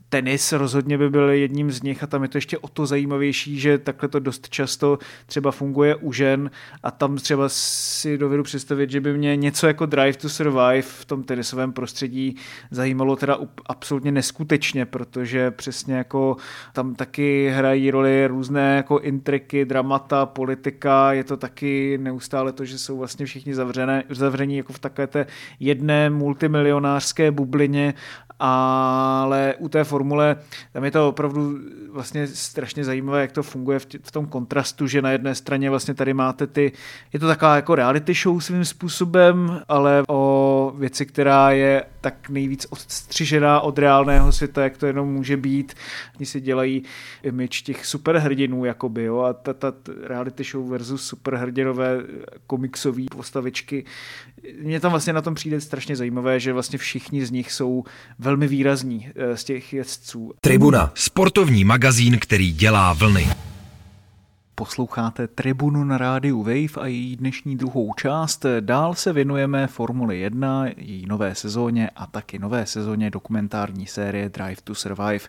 tenis 0.10 0.52
rozhodně 0.52 0.98
by 0.98 1.10
byl 1.10 1.30
jedním 1.30 1.72
z 1.72 1.82
nich 1.82 2.04
a 2.04 2.08
tam 2.08 2.24
je 2.24 2.30
to 2.30 2.38
ještě 2.38 2.58
o 2.58 2.68
to 2.68 2.86
zajímavější, 2.86 3.60
že 3.60 3.78
takhle 3.78 4.10
to 4.10 4.20
dost 4.20 4.50
často 4.50 5.00
třeba 5.26 5.52
funguje 5.52 5.96
u 5.96 6.14
žen 6.14 6.52
a 6.84 6.92
tam 6.92 7.16
třeba 7.16 7.50
si 7.50 8.18
dovedu 8.18 8.44
představit, 8.44 8.92
že 8.92 9.02
by 9.02 9.18
mě 9.18 9.36
něco 9.36 9.68
jako 9.68 9.86
Drive 9.86 10.18
to 10.18 10.30
Survive 10.30 10.82
v 10.82 11.06
tom 11.06 11.24
tenisovém 11.24 11.74
prostředí 11.74 12.36
zajímalo 12.72 13.16
teda 13.16 13.38
absolutně 13.66 14.12
neskutečně, 14.12 14.86
protože 14.86 15.52
přesně 15.52 15.96
jako 15.96 16.38
tam 16.74 16.96
taky 16.96 17.50
hrají 17.50 17.92
roli 17.92 18.28
různé 18.28 18.76
jako 18.76 19.00
intriky, 19.00 19.66
dramata, 19.66 20.26
politika, 20.26 21.14
je 21.14 21.24
to 21.24 21.38
taky 21.38 21.98
neustále 21.98 22.52
to, 22.52 22.66
že 22.66 22.80
jsou 22.80 22.98
vlastně 22.98 23.26
všichni 23.26 23.56
zavřené, 23.56 24.04
zavření 24.10 24.58
jako 24.58 24.74
v 24.74 24.80
takové 24.80 25.08
té 25.08 25.26
jedné 25.60 26.10
multimilionářské 26.10 27.32
bublině 27.32 27.94
ale 28.40 29.56
u 29.60 29.70
té 29.70 29.84
formule, 29.98 30.36
tam 30.74 30.84
je 30.84 30.92
to 30.92 31.10
opravdu 31.10 31.58
vlastně 31.92 32.28
strašně 32.28 32.84
zajímavé, 32.84 33.22
jak 33.22 33.32
to 33.32 33.44
funguje 33.44 33.80
v, 33.80 33.86
tě, 33.86 34.00
v 34.04 34.12
tom 34.12 34.26
kontrastu, 34.26 34.88
že 34.88 35.02
na 35.02 35.12
jedné 35.12 35.36
straně 35.36 35.70
vlastně 35.70 35.94
tady 35.94 36.14
máte 36.14 36.48
ty, 36.48 36.72
je 37.14 37.20
to 37.20 37.28
taková 37.28 37.56
jako 37.56 37.76
reality 37.76 38.14
show 38.14 38.40
svým 38.40 38.66
způsobem, 38.66 39.62
ale 39.68 40.04
o 40.08 40.22
věci, 40.72 41.06
která 41.06 41.52
je 41.52 41.84
tak 42.02 42.30
nejvíc 42.30 42.68
odstřižená 42.70 43.62
od 43.62 43.80
reálného 43.80 44.32
světa, 44.32 44.64
jak 44.64 44.78
to 44.78 44.86
jenom 44.86 45.14
může 45.14 45.38
být. 45.38 45.74
Oni 46.18 46.26
si 46.26 46.42
dělají 46.42 46.84
image 47.24 47.62
těch 47.62 47.86
superhrdinů, 47.86 48.66
jakoby, 48.66 49.04
jo, 49.04 49.20
a 49.20 49.34
ta, 49.34 49.54
ta 49.54 49.74
reality 50.04 50.44
show 50.44 50.70
versus 50.70 51.08
superhrdinové 51.08 51.98
komiksové 52.48 53.04
postavičky. 53.12 53.86
Mně 54.62 54.80
tam 54.80 54.92
vlastně 54.92 55.14
na 55.14 55.22
tom 55.22 55.36
přijde 55.36 55.62
strašně 55.62 55.96
zajímavé, 55.96 56.40
že 56.40 56.54
vlastně 56.54 56.80
všichni 56.80 57.26
z 57.26 57.32
nich 57.32 57.52
jsou 57.52 57.84
velmi 58.20 58.48
výrazní 58.48 59.10
eh, 59.16 59.38
z 59.38 59.44
těch 59.44 59.74
jezdců. 59.74 60.32
Tribuna, 60.42 60.92
sportovní 60.96 61.64
magazín, 61.64 62.20
který 62.20 62.52
dělá 62.54 62.94
vlny. 62.94 63.28
Posloucháte 64.60 65.28
Tribunu 65.28 65.84
na 65.84 65.98
rádiu 65.98 66.44
Wave 66.44 66.82
a 66.82 66.88
její 66.88 67.16
dnešní 67.16 67.56
druhou 67.58 67.94
část. 67.94 68.46
Dál 68.60 68.94
se 68.94 69.14
věnujeme 69.14 69.68
Formuli 69.68 70.20
1, 70.20 70.66
její 70.78 71.06
nové 71.06 71.36
sezóně 71.36 71.90
a 71.96 72.08
taky 72.08 72.40
nové 72.40 72.66
sezóně 72.66 73.10
dokumentární 73.10 73.88
série 73.88 74.30
Drive 74.30 74.62
to 74.64 74.76
Survive. 74.76 75.20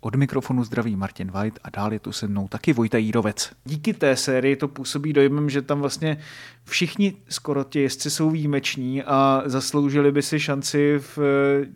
Od 0.00 0.14
mikrofonu 0.14 0.64
zdraví 0.64 0.96
Martin 0.96 1.30
White 1.30 1.58
a 1.64 1.70
dál 1.70 1.92
je 1.92 1.98
tu 1.98 2.12
se 2.12 2.26
mnou 2.26 2.48
taky 2.48 2.72
Vojta 2.72 2.98
Jírovec. 2.98 3.50
Díky 3.64 3.94
té 3.94 4.16
sérii 4.16 4.56
to 4.56 4.68
působí 4.68 5.12
dojmem, 5.12 5.50
že 5.50 5.62
tam 5.62 5.80
vlastně 5.80 6.18
všichni 6.64 7.16
skoro 7.28 7.64
ti 7.64 7.80
jezdci 7.80 8.10
jsou 8.10 8.30
výjimeční 8.30 9.02
a 9.02 9.42
zasloužili 9.46 10.12
by 10.12 10.22
si 10.22 10.40
šanci 10.40 10.94
v 10.98 11.18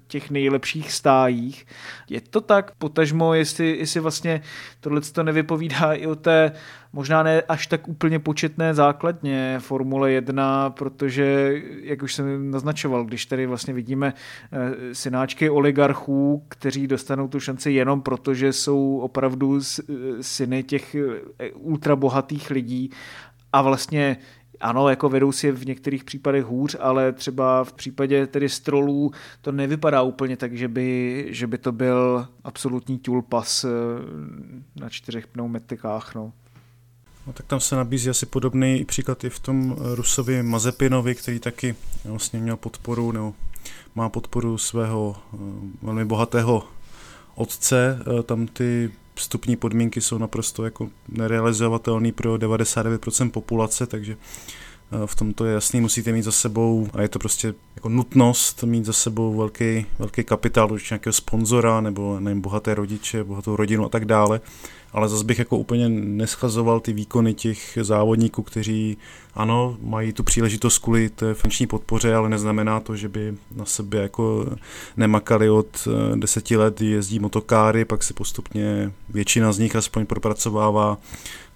těch 0.06 0.30
nejlepších 0.30 0.92
stájích. 0.92 1.66
Je 2.08 2.20
to 2.20 2.40
tak, 2.40 2.75
potažmo, 2.78 3.34
jestli, 3.34 3.78
jestli 3.78 4.00
vlastně 4.00 4.40
tohle 4.80 5.00
to 5.00 5.22
nevypovídá 5.22 5.92
i 5.92 6.06
o 6.06 6.14
té 6.14 6.52
možná 6.96 7.22
ne 7.22 7.42
až 7.42 7.66
tak 7.66 7.88
úplně 7.88 8.18
početné 8.18 8.74
základně 8.74 9.56
Formule 9.58 10.12
1, 10.12 10.70
protože, 10.70 11.54
jak 11.82 12.02
už 12.02 12.14
jsem 12.14 12.50
naznačoval, 12.50 13.04
když 13.04 13.26
tady 13.26 13.46
vlastně 13.46 13.74
vidíme 13.74 14.14
eh, 14.52 14.94
synáčky 14.94 15.50
oligarchů, 15.50 16.44
kteří 16.48 16.86
dostanou 16.86 17.28
tu 17.28 17.40
šanci 17.40 17.72
jenom 17.72 18.02
proto, 18.02 18.34
že 18.34 18.52
jsou 18.52 18.98
opravdu 18.98 19.60
syny 20.20 20.62
těch 20.62 20.94
eh, 20.94 21.50
ultrabohatých 21.52 22.50
lidí 22.50 22.90
a 23.52 23.62
vlastně 23.62 24.16
ano, 24.60 24.88
jako 24.88 25.08
vedou 25.08 25.32
si 25.32 25.52
v 25.52 25.66
některých 25.66 26.04
případech 26.04 26.44
hůř, 26.44 26.76
ale 26.80 27.12
třeba 27.12 27.64
v 27.64 27.72
případě 27.72 28.26
tedy 28.26 28.48
strolů 28.48 29.10
to 29.40 29.52
nevypadá 29.52 30.02
úplně 30.02 30.36
tak, 30.36 30.56
že 30.56 30.68
by, 30.68 31.26
že 31.28 31.46
by 31.46 31.58
to 31.58 31.72
byl 31.72 32.28
absolutní 32.44 32.98
tulpas 32.98 33.64
eh, 33.64 33.68
na 34.80 34.88
čtyřech 34.88 35.26
pneumatikách. 35.26 36.14
No. 36.14 36.32
No, 37.26 37.33
tak 37.33 37.47
tam 37.47 37.61
se 37.61 37.76
nabízí 37.76 38.11
asi 38.11 38.26
podobný 38.26 38.85
příklad 38.85 39.25
i 39.25 39.30
v 39.30 39.40
tom 39.40 39.76
eh, 39.78 39.95
Rusovi 39.95 40.42
Mazepinovi, 40.42 41.14
který 41.14 41.38
taky 41.38 41.75
vlastně 42.04 42.38
měl 42.38 42.56
podporu, 42.56 43.12
nebo 43.12 43.35
má 43.95 44.09
podporu 44.09 44.59
svého 44.59 45.16
eh, 45.35 45.37
velmi 45.83 46.04
bohatého 46.04 46.64
otce. 47.35 47.99
Tam 48.26 48.47
ty 48.47 48.90
vstupní 49.14 49.56
podmínky 49.56 50.00
jsou 50.00 50.18
naprosto 50.18 50.64
jako 50.64 50.88
nerealizovatelné 51.09 52.12
pro 52.12 52.35
99% 52.35 53.30
populace, 53.30 53.87
takže 53.87 54.16
v 55.06 55.14
tomto 55.14 55.45
je 55.45 55.54
jasný, 55.54 55.80
musíte 55.80 56.12
mít 56.12 56.23
za 56.23 56.33
sebou, 56.33 56.88
a 56.92 57.02
je 57.02 57.09
to 57.09 57.18
prostě 57.18 57.54
jako 57.76 57.88
nutnost 57.88 58.62
mít 58.62 58.85
za 58.85 58.92
sebou 58.92 59.37
velký, 59.37 59.87
velký 59.99 60.25
kapitál, 60.25 60.73
už 60.73 60.90
nějakého 60.90 61.12
sponzora, 61.12 61.80
nebo 61.80 62.21
nevím, 62.21 62.40
bohaté 62.40 62.75
rodiče, 62.75 63.25
bohatou 63.25 63.56
rodinu 63.56 63.85
a 63.85 63.88
tak 63.88 64.04
dále, 64.04 64.40
ale 64.96 65.08
zase 65.08 65.24
bych 65.24 65.38
jako 65.38 65.58
úplně 65.58 65.88
neschazoval 65.88 66.80
ty 66.80 66.92
výkony 66.92 67.34
těch 67.34 67.78
závodníků, 67.82 68.42
kteří 68.42 68.96
ano, 69.34 69.76
mají 69.80 70.12
tu 70.12 70.22
příležitost 70.22 70.78
kvůli 70.78 71.08
té 71.08 71.34
finanční 71.34 71.66
podpoře, 71.66 72.14
ale 72.14 72.28
neznamená 72.28 72.80
to, 72.80 72.96
že 72.96 73.08
by 73.08 73.34
na 73.56 73.64
sebe 73.64 73.98
jako 73.98 74.46
nemakali 74.96 75.50
od 75.50 75.66
eh, 75.88 76.16
deseti 76.16 76.56
let, 76.56 76.80
jezdí 76.80 77.18
motokáry, 77.18 77.84
pak 77.84 78.02
se 78.02 78.14
postupně 78.14 78.92
většina 79.08 79.52
z 79.52 79.58
nich 79.58 79.76
aspoň 79.76 80.06
propracovává 80.06 80.98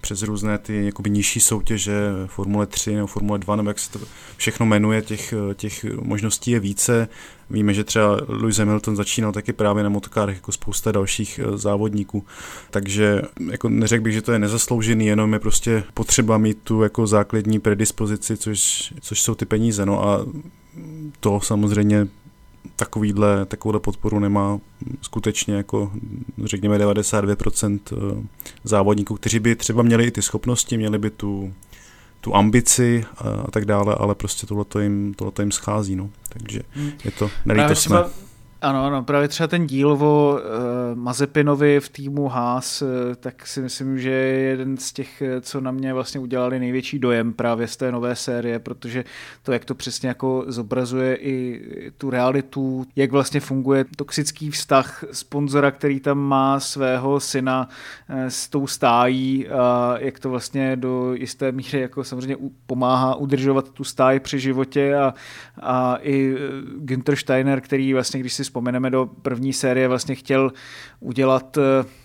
přes 0.01 0.21
různé 0.21 0.57
ty 0.57 0.85
jakoby 0.85 1.09
nižší 1.09 1.39
soutěže, 1.39 2.01
Formule 2.27 2.65
3 2.65 2.95
nebo 2.95 3.07
Formule 3.07 3.39
2, 3.39 3.55
nebo 3.55 3.69
jak 3.69 3.79
se 3.79 3.91
to 3.91 3.99
všechno 4.37 4.65
jmenuje, 4.65 5.01
těch, 5.01 5.33
těch 5.55 5.85
možností 6.01 6.51
je 6.51 6.59
více. 6.59 7.07
Víme, 7.51 7.73
že 7.73 7.83
třeba 7.83 8.19
Lewis 8.27 8.57
Hamilton 8.57 8.95
začínal 8.95 9.31
taky 9.31 9.53
právě 9.53 9.83
na 9.83 9.89
motokárech 9.89 10.35
jako 10.35 10.51
spousta 10.51 10.91
dalších 10.91 11.39
eh, 11.39 11.57
závodníků. 11.57 12.25
Takže 12.69 13.21
jako 13.51 13.69
neřekl 13.69 14.03
bych, 14.03 14.13
že 14.13 14.21
to 14.21 14.31
je 14.31 14.39
nezasloužený, 14.39 15.05
jenom 15.05 15.33
je 15.33 15.39
prostě 15.39 15.83
potřeba 15.93 16.37
mít 16.37 16.57
tu 16.63 16.81
jako 16.81 17.07
základní 17.07 17.59
predispozici, 17.59 18.37
což, 18.37 18.93
což 19.01 19.21
jsou 19.21 19.35
ty 19.35 19.45
peníze. 19.45 19.85
No 19.85 20.03
a 20.07 20.25
to 21.19 21.39
samozřejmě 21.39 22.07
takovýhle, 22.75 23.45
takovouhle 23.45 23.79
podporu 23.79 24.19
nemá 24.19 24.59
skutečně 25.01 25.53
jako 25.53 25.91
řekněme 26.43 26.77
92% 26.77 27.79
eh, 27.91 28.23
závodníků, 28.63 29.15
kteří 29.15 29.39
by 29.39 29.55
třeba 29.55 29.83
měli 29.83 30.05
i 30.05 30.11
ty 30.11 30.21
schopnosti, 30.21 30.77
měli 30.77 30.97
by 30.97 31.09
tu, 31.09 31.53
tu 32.21 32.35
ambici 32.35 33.05
a, 33.17 33.51
tak 33.51 33.65
dále, 33.65 33.95
ale 33.95 34.15
prostě 34.15 34.47
tohleto 34.47 34.79
jim, 34.79 35.13
tohleto 35.13 35.41
jim 35.41 35.51
schází, 35.51 35.95
no. 35.95 36.09
takže 36.29 36.59
hmm. 36.71 36.91
je 37.03 37.11
to 37.11 37.29
nelítostné. 37.45 37.97
Ano, 38.63 38.85
ano, 38.85 39.03
právě 39.03 39.27
třeba 39.27 39.47
ten 39.47 39.67
díl 39.67 39.91
o 39.91 40.33
uh, 40.33 40.39
Mazepinovi 40.93 41.79
v 41.79 41.89
týmu 41.89 42.27
Haas, 42.27 42.81
uh, 42.81 42.89
tak 43.19 43.47
si 43.47 43.61
myslím, 43.61 43.99
že 43.99 44.09
je 44.09 44.39
jeden 44.39 44.77
z 44.77 44.93
těch, 44.93 45.21
eh, 45.21 45.41
co 45.41 45.61
na 45.61 45.71
mě 45.71 45.93
vlastně 45.93 46.19
udělali 46.19 46.59
největší 46.59 46.99
dojem 46.99 47.33
právě 47.33 47.67
z 47.67 47.77
té 47.77 47.91
nové 47.91 48.15
série, 48.15 48.59
protože 48.59 49.03
to, 49.43 49.51
jak 49.51 49.65
to 49.65 49.75
přesně 49.75 50.07
jako 50.07 50.43
zobrazuje 50.47 51.15
i 51.15 51.61
tu 51.97 52.09
realitu, 52.09 52.85
jak 52.95 53.11
vlastně 53.11 53.39
funguje 53.39 53.85
toxický 53.95 54.51
vztah 54.51 55.03
sponzora, 55.11 55.71
který 55.71 55.99
tam 55.99 56.17
má 56.17 56.59
svého 56.59 57.19
syna 57.19 57.69
uh, 58.09 58.15
s 58.27 58.49
tou 58.49 58.67
stájí 58.67 59.47
a 59.49 59.95
jak 59.99 60.19
to 60.19 60.29
vlastně 60.29 60.75
do 60.75 61.13
jisté 61.13 61.51
míry 61.51 61.81
jako 61.81 62.03
samozřejmě 62.03 62.37
pomáhá 62.65 63.15
udržovat 63.15 63.69
tu 63.69 63.83
stáj 63.83 64.19
při 64.19 64.39
životě 64.39 64.95
a, 64.95 65.13
a 65.61 65.97
i 66.01 66.35
Günther 66.77 67.15
Steiner, 67.15 67.61
který 67.61 67.93
vlastně, 67.93 68.19
když 68.19 68.33
si 68.33 68.50
vzpomeneme 68.51 68.89
do 68.89 69.05
první 69.21 69.53
série, 69.53 69.87
vlastně 69.87 70.15
chtěl 70.15 70.51
udělat 70.99 71.57
eh, 71.57 71.61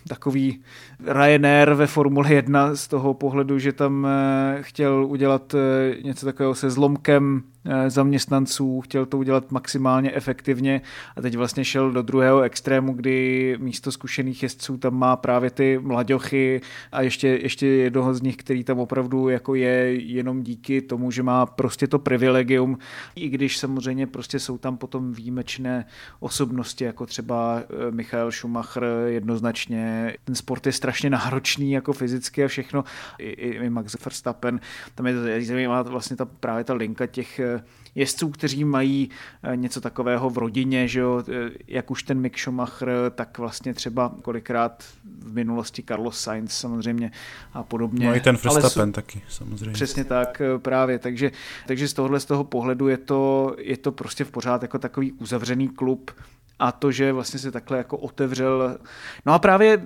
takový 0.09 0.63
Ryanair 1.05 1.75
ve 1.75 1.87
Formule 1.87 2.35
1 2.35 2.75
z 2.75 2.89
toho 2.89 3.15
pohledu, 3.15 3.59
že 3.59 3.73
tam 3.73 4.07
eh, 4.07 4.59
chtěl 4.61 5.07
udělat 5.09 5.55
eh, 5.55 6.03
něco 6.03 6.27
takového 6.27 6.55
se 6.55 6.71
zlomkem 6.71 7.43
Eh, 7.69 7.91
zaměstnanců, 7.91 8.81
chtěl 8.81 9.07
to 9.07 9.19
udělat 9.19 9.53
maximálně 9.53 10.13
efektivně 10.13 10.81
a 11.17 11.23
teď 11.23 11.37
vlastně 11.37 11.65
šel 11.65 11.93
do 11.93 12.03
druhého 12.03 12.43
extrému, 12.43 12.93
kdy 12.93 13.57
místo 13.61 13.93
zkušených 13.93 14.43
jezdců 14.43 14.77
tam 14.77 14.95
má 14.95 15.17
právě 15.17 15.51
ty 15.51 15.79
mlaďochy 15.79 16.61
a 16.93 17.03
ještě, 17.03 17.29
ještě 17.29 17.67
jednoho 17.67 18.15
z 18.15 18.23
nich, 18.23 18.37
který 18.37 18.65
tam 18.65 18.79
opravdu 18.79 19.29
jako 19.29 19.55
je 19.55 19.95
jenom 19.95 20.43
díky 20.43 20.83
tomu, 20.83 21.11
že 21.11 21.23
má 21.23 21.47
prostě 21.47 21.87
to 21.87 21.99
privilegium, 21.99 22.79
i 23.15 23.29
když 23.29 23.59
samozřejmě 23.59 24.07
prostě 24.07 24.39
jsou 24.39 24.59
tam 24.59 24.77
potom 24.77 25.13
výjimečné 25.13 25.85
osobnosti, 26.21 26.85
jako 26.85 27.07
třeba 27.07 27.63
Michael 27.91 28.33
Schumacher 28.33 28.85
jednoznačně. 29.07 30.15
Ten 30.25 30.35
sport 30.35 30.67
je 30.67 30.73
strašně 30.87 31.11
náročný 31.11 31.73
jako 31.73 31.93
fyzicky 31.93 32.45
a 32.45 32.49
všechno. 32.49 32.85
I, 33.19 33.29
i 33.29 33.71
Max 33.71 34.05
Verstappen, 34.05 34.61
tam 34.95 35.07
je 35.07 35.43
zajímavá 35.43 35.83
vlastně 35.83 36.17
ta, 36.17 36.25
právě 36.25 36.65
ta 36.65 36.75
linka 36.75 37.07
těch 37.07 37.39
eh, 37.39 37.63
jezdců, 37.95 38.29
kteří 38.29 38.65
mají 38.65 39.11
eh, 39.43 39.57
něco 39.57 39.81
takového 39.81 40.31
v 40.31 40.39
rodině, 40.39 40.89
že 40.89 41.01
jo, 41.01 41.23
eh, 41.29 41.51
jak 41.69 41.91
už 41.91 42.03
ten 42.03 42.21
Mick 42.21 42.39
Schumacher, 42.39 42.89
tak 43.15 43.39
vlastně 43.39 43.75
třeba 43.75 44.15
kolikrát 44.23 44.85
v 45.19 45.35
minulosti 45.35 45.83
Carlos 45.83 46.21
Sainz 46.21 46.53
samozřejmě 46.53 47.11
a 47.53 47.63
podobně. 47.63 48.07
No 48.07 48.15
i 48.15 48.21
ten 48.21 48.37
Verstappen 48.37 48.93
taky 48.93 49.23
samozřejmě. 49.29 49.73
Přesně 49.73 50.05
tak 50.05 50.43
právě, 50.59 50.99
takže, 50.99 51.31
takže 51.67 51.89
z 51.89 51.93
tohohle 51.95 52.21
z 52.21 52.25
toho 52.25 52.45
pohledu 52.45 52.89
je 52.89 52.97
to, 52.97 53.55
je 53.59 53.77
to 53.77 53.93
prostě 53.93 54.25
v 54.25 54.31
pořád 54.31 54.63
jako 54.63 54.79
takový 54.79 55.13
uzavřený 55.13 55.69
klub 55.69 56.11
a 56.59 56.73
to, 56.73 56.93
že 56.93 57.13
vlastně 57.13 57.41
se 57.41 57.51
takhle 57.51 57.79
jako 57.79 57.97
otevřel. 57.97 58.79
No 59.27 59.33
a 59.33 59.39
právě 59.39 59.83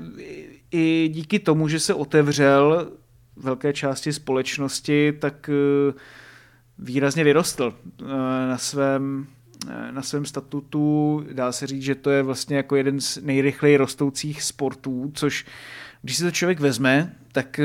i 0.70 1.10
díky 1.12 1.38
tomu, 1.38 1.68
že 1.68 1.80
se 1.80 1.94
otevřel 1.94 2.92
velké 3.36 3.72
části 3.72 4.12
společnosti, 4.12 5.12
tak 5.12 5.50
výrazně 6.80 7.24
vyrostl 7.24 7.74
eh, 8.02 8.04
na 8.48 8.58
svém 8.58 9.26
eh, 9.70 9.92
na 9.92 10.02
svém 10.02 10.24
statutu. 10.24 11.24
Dá 11.32 11.52
se 11.52 11.66
říct, 11.66 11.82
že 11.82 11.94
to 11.94 12.10
je 12.10 12.22
vlastně 12.22 12.56
jako 12.56 12.76
jeden 12.76 13.00
z 13.00 13.16
nejrychleji 13.16 13.76
rostoucích 13.76 14.42
sportů, 14.42 15.10
což 15.14 15.46
když 16.02 16.16
si 16.16 16.22
to 16.22 16.30
člověk 16.30 16.60
vezme, 16.60 17.12
tak 17.32 17.58
eh, 17.58 17.64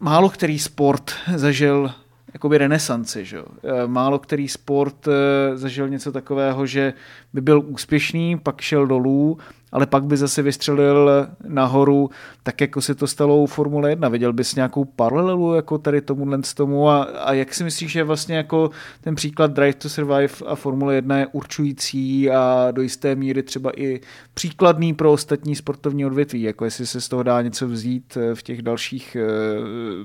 málo 0.00 0.30
který 0.30 0.58
sport 0.58 1.12
zažil 1.34 1.90
jakoby 2.34 2.58
renesanci. 2.58 3.24
Že? 3.24 3.38
Málo 3.86 4.18
který 4.18 4.48
sport 4.48 5.08
zažil 5.54 5.88
něco 5.88 6.12
takového, 6.12 6.66
že 6.66 6.92
by 7.32 7.40
byl 7.40 7.62
úspěšný, 7.66 8.38
pak 8.38 8.60
šel 8.60 8.86
dolů 8.86 9.38
ale 9.72 9.86
pak 9.86 10.04
by 10.04 10.16
zase 10.16 10.42
vystřelil 10.42 11.10
nahoru, 11.48 12.10
tak 12.42 12.60
jako 12.60 12.80
se 12.80 12.94
to 12.94 13.06
stalo 13.06 13.42
u 13.42 13.46
Formule 13.46 13.90
1. 13.90 14.08
Viděl 14.08 14.32
bys 14.32 14.54
nějakou 14.54 14.84
paralelu 14.84 15.54
jako 15.54 15.78
tady 15.78 16.00
tomuhle 16.00 16.38
z 16.42 16.54
tomu 16.54 16.88
a, 16.88 17.02
a 17.02 17.32
jak 17.32 17.54
si 17.54 17.64
myslíš, 17.64 17.92
že 17.92 18.04
vlastně 18.04 18.36
jako 18.36 18.70
ten 19.00 19.14
příklad 19.14 19.52
Drive 19.52 19.74
to 19.74 19.88
Survive 19.88 20.34
a 20.46 20.54
Formule 20.54 20.94
1 20.94 21.18
je 21.18 21.26
určující 21.26 22.30
a 22.30 22.68
do 22.70 22.82
jisté 22.82 23.14
míry 23.14 23.42
třeba 23.42 23.72
i 23.76 24.00
příkladný 24.34 24.94
pro 24.94 25.12
ostatní 25.12 25.56
sportovní 25.56 26.06
odvětví, 26.06 26.42
jako 26.42 26.64
jestli 26.64 26.86
se 26.86 27.00
z 27.00 27.08
toho 27.08 27.22
dá 27.22 27.42
něco 27.42 27.68
vzít 27.68 28.18
v 28.34 28.42
těch 28.42 28.62
dalších 28.62 29.16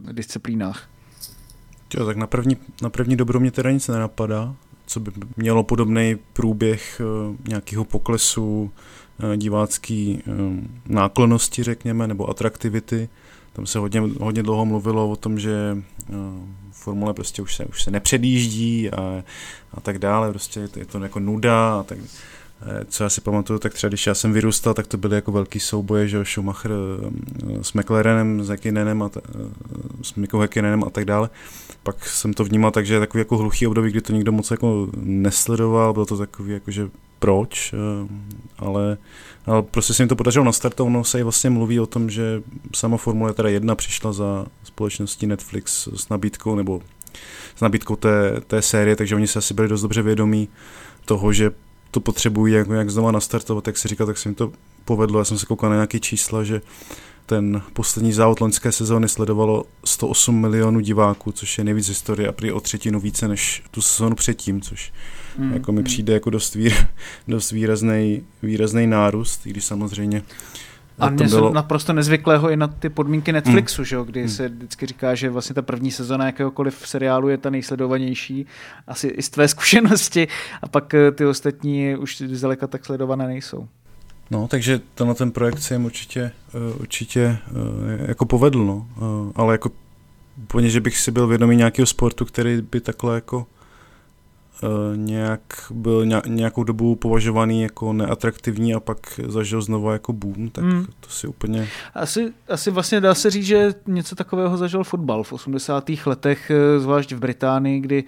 uh, 0.03 0.12
disciplínách? 0.12 0.89
Jo, 1.98 2.06
tak 2.06 2.18
na 2.18 2.27
první, 2.27 2.58
na 2.82 2.89
první 2.89 3.15
dobro 3.15 3.39
mě 3.39 3.51
teda 3.51 3.72
nic 3.72 3.88
nenapadá, 3.88 4.56
co 4.86 5.00
by 5.00 5.12
mělo 5.38 5.63
podobný 5.63 6.18
průběh 6.34 7.01
uh, 7.30 7.36
nějakého 7.48 7.86
poklesu 7.86 8.72
Eh, 9.21 9.37
divácký 9.37 10.23
eh, 10.27 10.31
náklonosti, 10.85 11.63
řekněme, 11.63 12.07
nebo 12.07 12.29
atraktivity. 12.29 13.09
Tam 13.53 13.65
se 13.65 13.79
hodně, 13.79 14.01
hodně 14.19 14.43
dlouho 14.43 14.65
mluvilo 14.65 15.09
o 15.09 15.15
tom, 15.15 15.39
že 15.39 15.77
eh, 16.09 16.13
formule 16.71 17.13
prostě 17.13 17.41
už 17.41 17.55
se, 17.55 17.65
už 17.65 17.83
se 17.83 17.91
nepředjíždí 17.91 18.91
a, 18.91 19.23
a 19.73 19.81
tak 19.81 19.99
dále, 19.99 20.29
prostě 20.29 20.59
je 20.59 20.67
to, 20.67 20.79
je 20.79 20.85
to 20.85 20.99
jako 20.99 21.19
nuda 21.19 21.79
a 21.79 21.83
tak 21.83 21.97
co 22.87 23.03
já 23.03 23.09
si 23.09 23.21
pamatuju, 23.21 23.59
tak 23.59 23.73
třeba 23.73 23.89
když 23.89 24.07
já 24.07 24.15
jsem 24.15 24.33
vyrůstal, 24.33 24.73
tak 24.73 24.87
to 24.87 24.97
byly 24.97 25.15
jako 25.15 25.31
velký 25.31 25.59
souboje, 25.59 26.07
že 26.07 26.25
Schumacher 26.25 26.71
s 27.61 27.73
McLarenem, 27.73 28.43
s 28.43 28.49
Hekkinenem 28.49 29.03
a, 29.03 29.09
s 30.01 30.15
Mikou 30.15 30.39
Hekkinenem 30.39 30.83
a 30.83 30.89
tak 30.89 31.05
dále. 31.05 31.29
Pak 31.83 32.05
jsem 32.05 32.33
to 32.33 32.43
vnímal 32.43 32.71
tak, 32.71 32.85
že 32.85 32.93
je 32.93 32.99
takový 32.99 33.21
jako 33.21 33.37
hluchý 33.37 33.67
období, 33.67 33.89
kdy 33.91 34.01
to 34.01 34.13
nikdo 34.13 34.31
moc 34.31 34.51
jako 34.51 34.87
nesledoval, 34.97 35.93
bylo 35.93 36.05
to 36.05 36.17
takový 36.17 36.53
jako, 36.53 36.71
že 36.71 36.89
proč, 37.21 37.73
eh, 37.73 38.07
ale, 38.57 38.97
ale 39.45 39.61
prostě 39.61 39.93
se 39.93 40.03
jim 40.03 40.09
to 40.09 40.15
podařilo 40.15 40.45
nastartovat, 40.45 40.87
ono 40.87 41.03
se 41.03 41.19
i 41.19 41.23
vlastně 41.23 41.49
mluví 41.49 41.79
o 41.79 41.85
tom, 41.85 42.09
že 42.09 42.41
sama 42.75 42.97
Formule 42.97 43.33
teda 43.33 43.49
jedna 43.49 43.75
přišla 43.75 44.13
za 44.13 44.45
společností 44.63 45.27
Netflix 45.27 45.87
s 45.95 46.09
nabídkou, 46.09 46.55
nebo 46.55 46.81
s 47.55 47.61
nabídkou 47.61 47.95
té, 47.95 48.41
té 48.47 48.61
série, 48.61 48.95
takže 48.95 49.15
oni 49.15 49.27
se 49.27 49.39
asi 49.39 49.53
byli 49.53 49.67
dost 49.67 49.81
dobře 49.81 50.01
vědomí 50.01 50.49
toho, 51.05 51.33
že 51.33 51.51
to 51.91 51.99
potřebují 51.99 52.53
jak, 52.53 52.67
jak 52.67 52.89
znova 52.89 53.11
nastartovat, 53.11 53.67
jak 53.67 53.77
si 53.77 53.87
říkal, 53.87 54.07
tak 54.07 54.17
se 54.17 54.29
jim 54.29 54.35
to 54.35 54.51
povedlo. 54.85 55.19
Já 55.19 55.25
jsem 55.25 55.37
se 55.37 55.45
koukal 55.45 55.69
na 55.69 55.75
nějaké 55.75 55.99
čísla, 55.99 56.43
že 56.43 56.61
ten 57.25 57.61
poslední 57.73 58.13
závod 58.13 58.41
loňské 58.41 58.71
sezóny 58.71 59.09
sledovalo 59.09 59.63
108 59.85 60.41
milionů 60.41 60.79
diváků, 60.79 61.31
což 61.31 61.57
je 61.57 61.63
nejvíc 61.63 61.87
historie 61.87 62.29
a 62.29 62.31
prý 62.31 62.51
o 62.51 62.59
třetinu 62.59 62.99
více 62.99 63.27
než 63.27 63.63
tu 63.71 63.81
sezónu 63.81 64.15
předtím, 64.15 64.61
což 64.61 64.91
mm, 65.38 65.53
jako 65.53 65.71
mi 65.71 65.79
mm. 65.79 65.83
přijde 65.83 66.13
jako 66.13 66.29
dost, 66.29 66.55
výr, 66.55 66.73
dost 67.27 67.51
výrazný, 67.51 68.23
výrazný 68.43 68.88
nárůst, 68.88 69.45
i 69.45 69.50
když 69.50 69.65
samozřejmě 69.65 70.23
a 71.01 71.09
něco 71.09 71.35
bylo... 71.35 71.53
naprosto 71.53 71.93
nezvyklého 71.93 72.50
i 72.50 72.57
na 72.57 72.67
ty 72.67 72.89
podmínky 72.89 73.31
Netflixu, 73.31 73.81
mm. 73.81 73.85
že 73.85 73.95
jo, 73.95 74.03
kdy 74.03 74.21
mm. 74.21 74.29
se 74.29 74.50
vždycky 74.50 74.85
říká, 74.85 75.15
že 75.15 75.29
vlastně 75.29 75.53
ta 75.53 75.61
první 75.61 75.91
sezona 75.91 76.25
jakéhokoliv 76.25 76.88
seriálu 76.88 77.29
je 77.29 77.38
ta 77.38 77.50
nejsledovanější, 77.50 78.45
asi 78.88 79.07
i 79.07 79.21
z 79.21 79.29
tvé 79.29 79.47
zkušenosti, 79.47 80.27
a 80.61 80.67
pak 80.67 80.93
eh, 80.93 81.11
ty 81.11 81.25
ostatní 81.25 81.95
už 81.95 82.21
zdaleka 82.21 82.67
tak 82.67 82.85
sledované 82.85 83.27
nejsou. 83.27 83.67
No, 84.31 84.47
takže 84.47 84.81
tenhle 84.95 85.15
ten 85.15 85.31
projekt 85.31 85.59
se 85.59 85.73
jim 85.73 85.85
určitě, 85.85 86.21
eh, 86.21 86.73
určitě 86.79 87.21
eh, 87.21 88.07
jako 88.07 88.25
povedl, 88.25 88.65
no. 88.65 88.88
ale 89.35 89.53
jako 89.53 89.71
úplně, 90.43 90.69
že 90.69 90.81
bych 90.81 90.97
si 90.97 91.11
byl 91.11 91.27
vědomý 91.27 91.55
nějakého 91.55 91.85
sportu, 91.85 92.25
který 92.25 92.61
by 92.61 92.81
takhle 92.81 93.15
jako 93.15 93.47
nějak 94.96 95.41
byl 95.72 96.06
nějakou 96.27 96.63
dobu 96.63 96.96
považovaný 96.96 97.62
jako 97.62 97.94
neatraktivní 97.94 98.74
a 98.74 98.80
pak 98.80 99.20
zažil 99.27 99.62
znovu 99.62 99.91
jako 99.91 100.13
boom, 100.13 100.50
tak 100.50 100.63
hmm. 100.63 100.86
to 101.00 101.10
si 101.10 101.27
úplně... 101.27 101.68
Asi, 101.94 102.34
asi 102.48 102.72
vlastně 102.72 103.01
dá 103.01 103.15
se 103.15 103.30
říct, 103.30 103.46
že 103.46 103.74
něco 103.88 104.15
takového 104.15 104.58
zažil 104.58 104.84
fotbal 104.84 105.24
v 105.24 105.34
80. 105.34 105.89
letech, 106.06 106.51
eh, 106.51 106.80
zvlášť 106.80 107.12
v 107.12 107.20
Británii, 107.20 107.80
kdy 107.80 108.03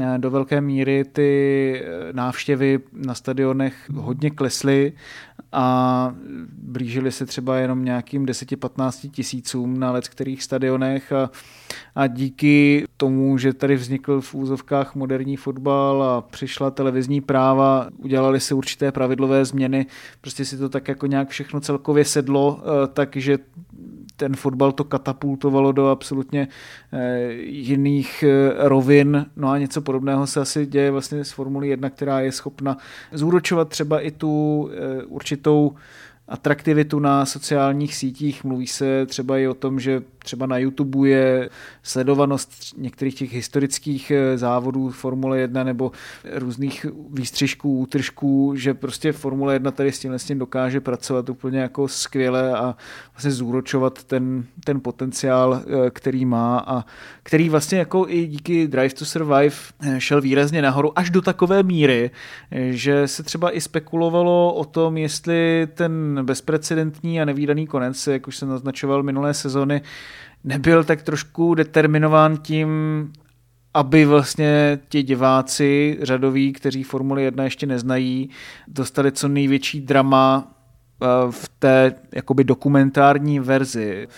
eh, 0.00 0.18
do 0.18 0.30
velké 0.30 0.60
míry 0.60 1.04
ty 1.12 1.82
návštěvy 2.12 2.80
na 2.92 3.14
stadionech 3.14 3.74
hodně 3.94 4.30
klesly 4.30 4.92
a 5.52 6.14
blížily 6.62 7.12
se 7.12 7.26
třeba 7.26 7.56
jenom 7.56 7.84
nějakým 7.84 8.26
10-15 8.26 9.10
tisícům 9.10 9.80
na 9.80 9.90
let 9.90 10.08
kterých 10.08 10.42
stadionech 10.42 11.12
a, 11.12 11.30
a 11.94 12.06
díky 12.06 12.84
tomu, 12.96 13.38
že 13.38 13.52
tady 13.52 13.76
vznikl 13.76 14.20
v 14.20 14.34
úzovkách 14.34 14.94
moderní 14.94 15.36
fotbal 15.36 16.02
a 16.02 16.20
přišla 16.20 16.70
televizní 16.70 17.20
práva, 17.20 17.88
udělali 17.96 18.40
se 18.40 18.54
určité 18.54 18.92
pravidlové 18.92 19.44
změny, 19.44 19.86
prostě 20.20 20.44
si 20.44 20.58
to 20.58 20.68
tak 20.68 20.88
jako 20.88 21.06
nějak 21.06 21.28
všechno 21.28 21.60
celkově 21.60 22.04
sedlo, 22.04 22.60
eh, 22.62 22.86
takže 22.92 23.38
ten 24.16 24.36
fotbal 24.36 24.72
to 24.72 24.84
katapultovalo 24.84 25.72
do 25.72 25.86
absolutně 25.86 26.48
eh, 26.92 27.32
jiných 27.42 28.22
eh, 28.22 28.52
rovin. 28.68 29.26
No 29.36 29.48
a 29.48 29.58
něco 29.58 29.80
podobného 29.80 30.26
se 30.26 30.40
asi 30.40 30.66
děje 30.66 30.90
vlastně 30.90 31.24
s 31.24 31.30
Formulí 31.30 31.68
1, 31.68 31.90
která 31.90 32.20
je 32.20 32.32
schopna 32.32 32.76
zúročovat 33.12 33.68
třeba 33.68 34.00
i 34.00 34.10
tu 34.10 34.70
určitou 35.06 35.74
atraktivitu 36.28 36.98
na 36.98 37.26
sociálních 37.26 37.94
sítích. 37.94 38.44
Mluví 38.44 38.66
se 38.66 39.06
třeba 39.06 39.38
i 39.38 39.48
o 39.48 39.54
tom, 39.54 39.80
že 39.80 40.02
třeba 40.28 40.46
na 40.46 40.58
YouTube 40.58 41.08
je 41.08 41.50
sledovanost 41.82 42.52
některých 42.76 43.14
těch 43.14 43.32
historických 43.32 44.10
eh, 44.10 44.38
závodů 44.38 44.90
Formule 44.90 45.38
1 45.38 45.64
nebo 45.64 45.92
různých 46.34 46.86
výstřižků, 47.10 47.78
útržků, 47.78 48.52
že 48.56 48.74
prostě 48.74 49.12
Formule 49.12 49.54
1 49.54 49.70
tady 49.70 49.92
s 49.92 49.98
tím, 49.98 50.12
s 50.12 50.24
tím 50.24 50.38
dokáže 50.38 50.80
pracovat 50.80 51.28
úplně 51.28 51.58
jako 51.58 51.88
skvěle 51.88 52.58
a 52.58 52.76
vlastně 53.12 53.30
zúročovat 53.30 54.04
ten, 54.04 54.44
ten 54.64 54.80
potenciál, 54.80 55.62
eh, 55.86 55.90
který 55.90 56.24
má 56.24 56.58
a 56.58 56.84
který 57.22 57.48
vlastně 57.48 57.78
jako 57.78 58.06
i 58.08 58.26
díky 58.26 58.68
Drive 58.68 58.94
to 58.94 59.04
Survive 59.04 59.56
eh, 59.82 60.00
šel 60.00 60.20
výrazně 60.20 60.62
nahoru 60.62 60.98
až 60.98 61.10
do 61.10 61.22
takové 61.22 61.62
míry, 61.62 62.10
že 62.70 63.08
se 63.08 63.22
třeba 63.22 63.56
i 63.56 63.60
spekulovalo 63.60 64.54
o 64.54 64.64
tom, 64.64 64.96
jestli 64.96 65.68
ten 65.74 66.20
bezprecedentní 66.22 67.20
a 67.20 67.24
nevýdaný 67.24 67.66
konec, 67.66 68.06
jak 68.06 68.28
už 68.28 68.36
jsem 68.36 68.48
naznačoval 68.48 69.02
minulé 69.02 69.34
sezony, 69.34 69.82
nebyl 70.44 70.84
tak 70.84 71.02
trošku 71.02 71.54
determinován 71.54 72.36
tím, 72.36 72.68
aby 73.74 74.04
vlastně 74.04 74.80
ti 74.88 75.02
diváci 75.02 75.98
řadoví, 76.02 76.52
kteří 76.52 76.82
Formuli 76.82 77.22
1 77.22 77.44
ještě 77.44 77.66
neznají, 77.66 78.30
dostali 78.68 79.12
co 79.12 79.28
největší 79.28 79.80
drama 79.80 80.54
eh, 81.02 81.06
v 81.30 81.48
té 81.58 81.94
jakoby 82.14 82.44
dokumentární 82.44 83.40
verzi. 83.40 84.08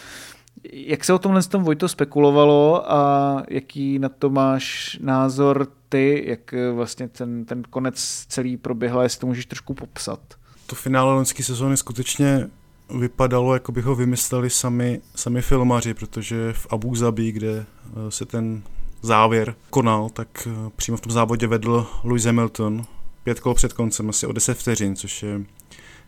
Jak 0.72 1.04
se 1.04 1.12
o 1.12 1.18
tomhle 1.18 1.42
tom 1.42 1.62
Vojto 1.62 1.88
spekulovalo 1.88 2.92
a 2.92 3.42
jaký 3.48 3.98
na 3.98 4.08
to 4.08 4.30
máš 4.30 4.98
názor 5.02 5.66
ty, 5.88 6.24
jak 6.26 6.54
vlastně 6.74 7.08
ten, 7.08 7.44
ten 7.44 7.62
konec 7.70 8.24
celý 8.28 8.56
proběhl, 8.56 9.02
jestli 9.02 9.20
to 9.20 9.26
můžeš 9.26 9.46
trošku 9.46 9.74
popsat? 9.74 10.20
To 10.66 10.76
finále 10.76 11.14
loňské 11.14 11.42
sezóny 11.42 11.76
skutečně 11.76 12.50
vypadalo, 12.98 13.54
jako 13.54 13.72
by 13.72 13.80
ho 13.80 13.94
vymysleli 13.94 14.50
sami, 14.50 15.00
sami 15.14 15.42
filmaři, 15.42 15.94
protože 15.94 16.52
v 16.52 16.66
Abu 16.70 16.94
Zabi, 16.94 17.32
kde 17.32 17.50
eh, 17.56 18.10
se 18.10 18.24
ten 18.24 18.62
závěr 19.02 19.54
konal, 19.70 20.08
tak 20.08 20.28
eh, 20.46 20.70
přímo 20.76 20.96
v 20.96 21.00
tom 21.00 21.12
závodě 21.12 21.46
vedl 21.46 21.86
Lewis 22.04 22.24
Hamilton 22.24 22.84
pět 23.24 23.40
kol 23.40 23.54
před 23.54 23.72
koncem, 23.72 24.08
asi 24.08 24.26
o 24.26 24.32
10 24.32 24.58
vteřin, 24.58 24.96
což 24.96 25.22
je 25.22 25.40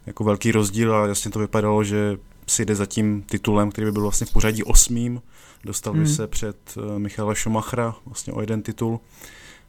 jako 0.06 0.24
velký 0.24 0.52
rozdíl 0.52 0.94
a 0.94 1.06
jasně 1.06 1.30
to 1.30 1.38
vypadalo, 1.38 1.84
že 1.84 2.18
si 2.46 2.64
jde 2.64 2.74
za 2.74 2.86
tím 2.86 3.22
titulem, 3.22 3.70
který 3.70 3.84
by 3.84 3.92
byl 3.92 4.02
vlastně 4.02 4.26
v 4.26 4.32
pořadí 4.32 4.64
osmým, 4.64 5.22
dostal 5.64 5.92
by 5.92 5.98
hmm. 5.98 6.08
se 6.08 6.26
před 6.26 6.56
eh, 6.76 6.98
Michala 6.98 7.34
Schumachera 7.34 7.94
vlastně 8.06 8.32
o 8.32 8.40
jeden 8.40 8.62
titul. 8.62 9.00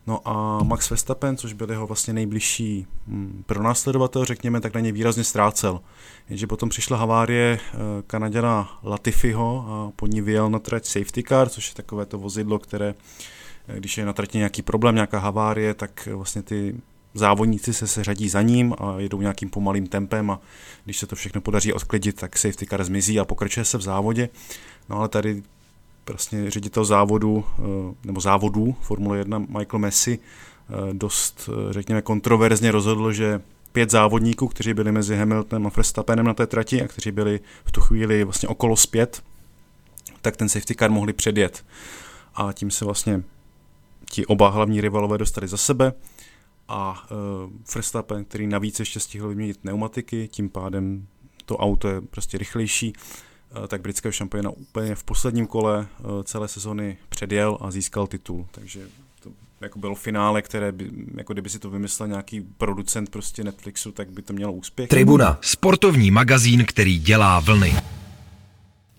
No 0.07 0.27
a 0.27 0.63
Max 0.63 0.89
Verstappen, 0.89 1.37
což 1.37 1.53
byl 1.53 1.71
jeho 1.71 1.87
vlastně 1.87 2.13
nejbližší 2.13 2.87
hm, 3.07 3.43
pronásledovatel, 3.45 4.25
řekněme, 4.25 4.61
tak 4.61 4.73
na 4.73 4.79
něj 4.79 4.91
výrazně 4.91 5.23
ztrácel. 5.23 5.81
Jenže 6.29 6.47
potom 6.47 6.69
přišla 6.69 6.97
havárie 6.97 7.59
eh, 7.59 7.77
Kanaděna 8.07 8.79
Latifiho 8.83 9.65
a 9.69 9.91
po 9.95 10.07
ní 10.07 10.21
vyjel 10.21 10.49
na 10.49 10.59
trať 10.59 10.85
safety 10.85 11.23
car, 11.23 11.49
což 11.49 11.69
je 11.69 11.75
takové 11.75 12.05
to 12.05 12.17
vozidlo, 12.17 12.59
které, 12.59 12.95
eh, 13.67 13.79
když 13.79 13.97
je 13.97 14.05
na 14.05 14.13
trati 14.13 14.37
nějaký 14.37 14.61
problém, 14.61 14.95
nějaká 14.95 15.19
havárie, 15.19 15.73
tak 15.73 16.07
vlastně 16.11 16.41
ty 16.41 16.75
závodníci 17.13 17.73
se 17.73 17.87
seřadí 17.87 18.29
za 18.29 18.41
ním 18.41 18.75
a 18.77 18.95
jedou 18.97 19.21
nějakým 19.21 19.49
pomalým 19.49 19.87
tempem 19.87 20.31
a 20.31 20.39
když 20.85 20.97
se 20.97 21.07
to 21.07 21.15
všechno 21.15 21.41
podaří 21.41 21.73
odklidit, 21.73 22.15
tak 22.15 22.37
safety 22.37 22.65
car 22.65 22.83
zmizí 22.83 23.19
a 23.19 23.25
pokračuje 23.25 23.65
se 23.65 23.77
v 23.77 23.81
závodě. 23.81 24.29
No 24.89 24.97
ale 24.99 25.09
tady 25.09 25.43
vlastně 26.07 26.51
ředitel 26.51 26.85
závodu, 26.85 27.45
eh, 27.59 27.63
nebo 28.03 28.21
závodů 28.21 28.75
Formule 28.81 29.17
1 29.17 29.39
Michael 29.39 29.79
Messi 29.79 30.19
eh, 30.19 30.93
dost, 30.93 31.49
eh, 31.49 31.73
řekněme, 31.73 32.01
kontroverzně 32.01 32.71
rozhodl, 32.71 33.11
že 33.11 33.41
pět 33.71 33.89
závodníků, 33.89 34.47
kteří 34.47 34.73
byli 34.73 34.91
mezi 34.91 35.15
Hamiltonem 35.15 35.67
a 35.67 35.71
Verstappenem 35.75 36.25
na 36.25 36.33
té 36.33 36.47
trati 36.47 36.81
a 36.81 36.87
kteří 36.87 37.11
byli 37.11 37.39
v 37.65 37.71
tu 37.71 37.81
chvíli 37.81 38.23
vlastně 38.23 38.49
okolo 38.49 38.75
zpět, 38.75 39.23
tak 40.21 40.37
ten 40.37 40.49
safety 40.49 40.75
car 40.75 40.91
mohli 40.91 41.13
předjet. 41.13 41.65
A 42.35 42.53
tím 42.53 42.71
se 42.71 42.85
vlastně 42.85 43.23
ti 44.09 44.25
oba 44.25 44.49
hlavní 44.49 44.81
rivalové 44.81 45.17
dostali 45.17 45.47
za 45.47 45.57
sebe 45.57 45.93
a 46.67 47.07
Verstappen, 47.75 48.25
který 48.25 48.47
navíc 48.47 48.79
ještě 48.79 48.99
stihl 48.99 49.27
vyměnit 49.27 49.57
pneumatiky, 49.57 50.27
tím 50.27 50.49
pádem 50.49 51.07
to 51.45 51.57
auto 51.57 51.87
je 51.87 52.01
prostě 52.01 52.37
rychlejší, 52.37 52.93
tak 53.67 53.81
britského 53.81 54.11
šampiona 54.11 54.49
úplně 54.49 54.95
v 54.95 55.03
posledním 55.03 55.47
kole 55.47 55.79
uh, 55.79 56.23
celé 56.23 56.47
sezony 56.47 56.97
předjel 57.09 57.57
a 57.61 57.71
získal 57.71 58.07
titul. 58.07 58.47
Takže 58.51 58.81
to 59.23 59.29
jako 59.61 59.79
bylo 59.79 59.95
finále, 59.95 60.41
které 60.41 60.71
by, 60.71 60.91
jako 61.17 61.33
kdyby 61.33 61.49
si 61.49 61.59
to 61.59 61.69
vymyslel 61.69 62.07
nějaký 62.07 62.41
producent 62.41 63.09
prostě 63.09 63.43
Netflixu, 63.43 63.91
tak 63.91 64.11
by 64.11 64.21
to 64.21 64.33
mělo 64.33 64.53
úspěch. 64.53 64.89
Tribuna, 64.89 65.37
sportovní 65.41 66.11
magazín, 66.11 66.65
který 66.65 66.99
dělá 66.99 67.39
vlny. 67.39 67.75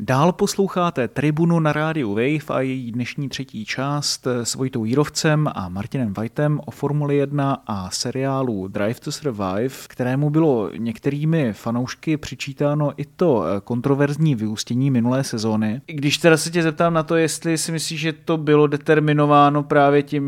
Dál 0.00 0.32
posloucháte 0.32 1.08
Tribunu 1.08 1.60
na 1.60 1.72
rádiu 1.72 2.08
Wave 2.10 2.46
a 2.48 2.60
její 2.60 2.92
dnešní 2.92 3.28
třetí 3.28 3.64
část 3.64 4.26
s 4.26 4.54
Vojtou 4.54 4.84
Jírovcem 4.84 5.48
a 5.54 5.68
Martinem 5.68 6.12
Whitem 6.12 6.60
o 6.66 6.70
Formuli 6.70 7.16
1 7.16 7.62
a 7.66 7.90
seriálu 7.90 8.68
Drive 8.68 8.94
to 8.94 9.12
Survive, 9.12 9.74
kterému 9.88 10.30
bylo 10.30 10.70
některými 10.76 11.52
fanoušky 11.52 12.16
přičítáno 12.16 12.92
i 12.96 13.04
to 13.04 13.44
kontroverzní 13.64 14.34
vyústění 14.34 14.90
minulé 14.90 15.24
sezóny. 15.24 15.80
Když 15.86 16.18
teda 16.18 16.36
se 16.36 16.50
tě 16.50 16.62
zeptám 16.62 16.94
na 16.94 17.02
to, 17.02 17.16
jestli 17.16 17.58
si 17.58 17.72
myslíš, 17.72 18.00
že 18.00 18.12
to 18.12 18.36
bylo 18.36 18.66
determinováno 18.66 19.62
právě 19.62 20.02
tím, 20.02 20.24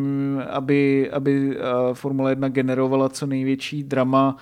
aby, 0.50 1.10
aby 1.10 1.58
Formule 1.92 2.32
1 2.32 2.48
generovala 2.48 3.08
co 3.08 3.26
největší 3.26 3.82
drama, 3.82 4.36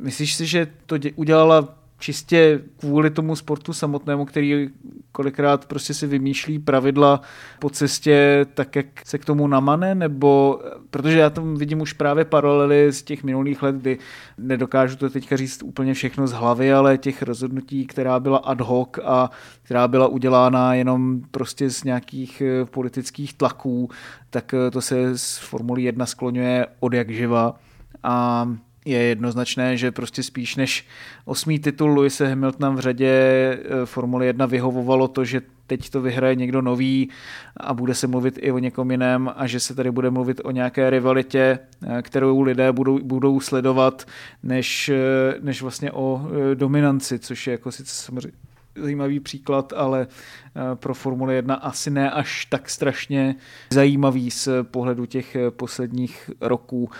myslíš 0.00 0.34
si, 0.34 0.46
že 0.46 0.68
to 0.86 0.96
udělala 1.16 1.85
čistě 1.98 2.60
kvůli 2.76 3.10
tomu 3.10 3.36
sportu 3.36 3.72
samotnému, 3.72 4.24
který 4.24 4.68
kolikrát 5.12 5.66
prostě 5.66 5.94
si 5.94 6.06
vymýšlí 6.06 6.58
pravidla 6.58 7.20
po 7.58 7.70
cestě 7.70 8.46
tak, 8.54 8.76
jak 8.76 8.86
se 9.04 9.18
k 9.18 9.24
tomu 9.24 9.46
namane, 9.46 9.94
nebo 9.94 10.60
protože 10.90 11.18
já 11.18 11.30
tam 11.30 11.56
vidím 11.56 11.80
už 11.80 11.92
právě 11.92 12.24
paralely 12.24 12.92
z 12.92 13.02
těch 13.02 13.24
minulých 13.24 13.62
let, 13.62 13.76
kdy 13.76 13.98
nedokážu 14.38 14.96
to 14.96 15.10
teďka 15.10 15.36
říct 15.36 15.62
úplně 15.62 15.94
všechno 15.94 16.26
z 16.26 16.32
hlavy, 16.32 16.72
ale 16.72 16.98
těch 16.98 17.22
rozhodnutí, 17.22 17.86
která 17.86 18.20
byla 18.20 18.38
ad 18.38 18.60
hoc 18.60 18.88
a 19.04 19.30
která 19.62 19.88
byla 19.88 20.08
udělána 20.08 20.74
jenom 20.74 21.20
prostě 21.30 21.70
z 21.70 21.84
nějakých 21.84 22.40
eh, 22.40 22.64
politických 22.64 23.34
tlaků, 23.34 23.90
tak 24.30 24.54
eh, 24.54 24.70
to 24.70 24.80
se 24.80 25.18
z 25.18 25.38
Formulí 25.38 25.84
1 25.84 26.06
skloňuje 26.06 26.66
od 26.80 26.92
jak 26.92 27.10
živa. 27.10 27.54
A 28.02 28.48
je 28.86 28.98
jednoznačné, 28.98 29.76
že 29.76 29.92
prostě 29.92 30.22
spíš 30.22 30.56
než 30.56 30.86
osmý 31.24 31.58
titul 31.58 31.90
Luise 31.90 32.28
Hamiltona 32.28 32.70
v 32.70 32.80
řadě 32.80 33.08
eh, 33.10 33.86
Formule 33.86 34.26
1 34.26 34.46
vyhovovalo 34.46 35.08
to, 35.08 35.24
že 35.24 35.40
teď 35.66 35.90
to 35.90 36.00
vyhraje 36.00 36.34
někdo 36.34 36.62
nový 36.62 37.10
a 37.56 37.74
bude 37.74 37.94
se 37.94 38.06
mluvit 38.06 38.38
i 38.42 38.52
o 38.52 38.58
někom 38.58 38.90
jiném 38.90 39.30
a 39.36 39.46
že 39.46 39.60
se 39.60 39.74
tady 39.74 39.90
bude 39.90 40.10
mluvit 40.10 40.40
o 40.44 40.50
nějaké 40.50 40.90
rivalitě, 40.90 41.58
eh, 41.86 42.02
kterou 42.02 42.40
lidé 42.40 42.72
budou, 42.72 42.98
budou 42.98 43.40
sledovat, 43.40 44.06
než, 44.42 44.88
eh, 44.88 45.34
než 45.40 45.62
vlastně 45.62 45.92
o 45.92 46.28
dominanci, 46.54 47.18
což 47.18 47.46
je 47.46 47.50
jako 47.50 47.72
sice 47.72 47.94
samozřejmě 47.94 48.38
zajímavý 48.76 49.20
příklad, 49.20 49.72
ale 49.76 50.06
pro 50.74 50.94
Formule 50.94 51.34
1 51.34 51.54
asi 51.54 51.90
ne 51.90 52.10
až 52.10 52.44
tak 52.44 52.70
strašně 52.70 53.34
zajímavý 53.72 54.30
z 54.30 54.48
pohledu 54.62 55.06
těch 55.06 55.36
posledních 55.50 56.30
roků. 56.40 56.90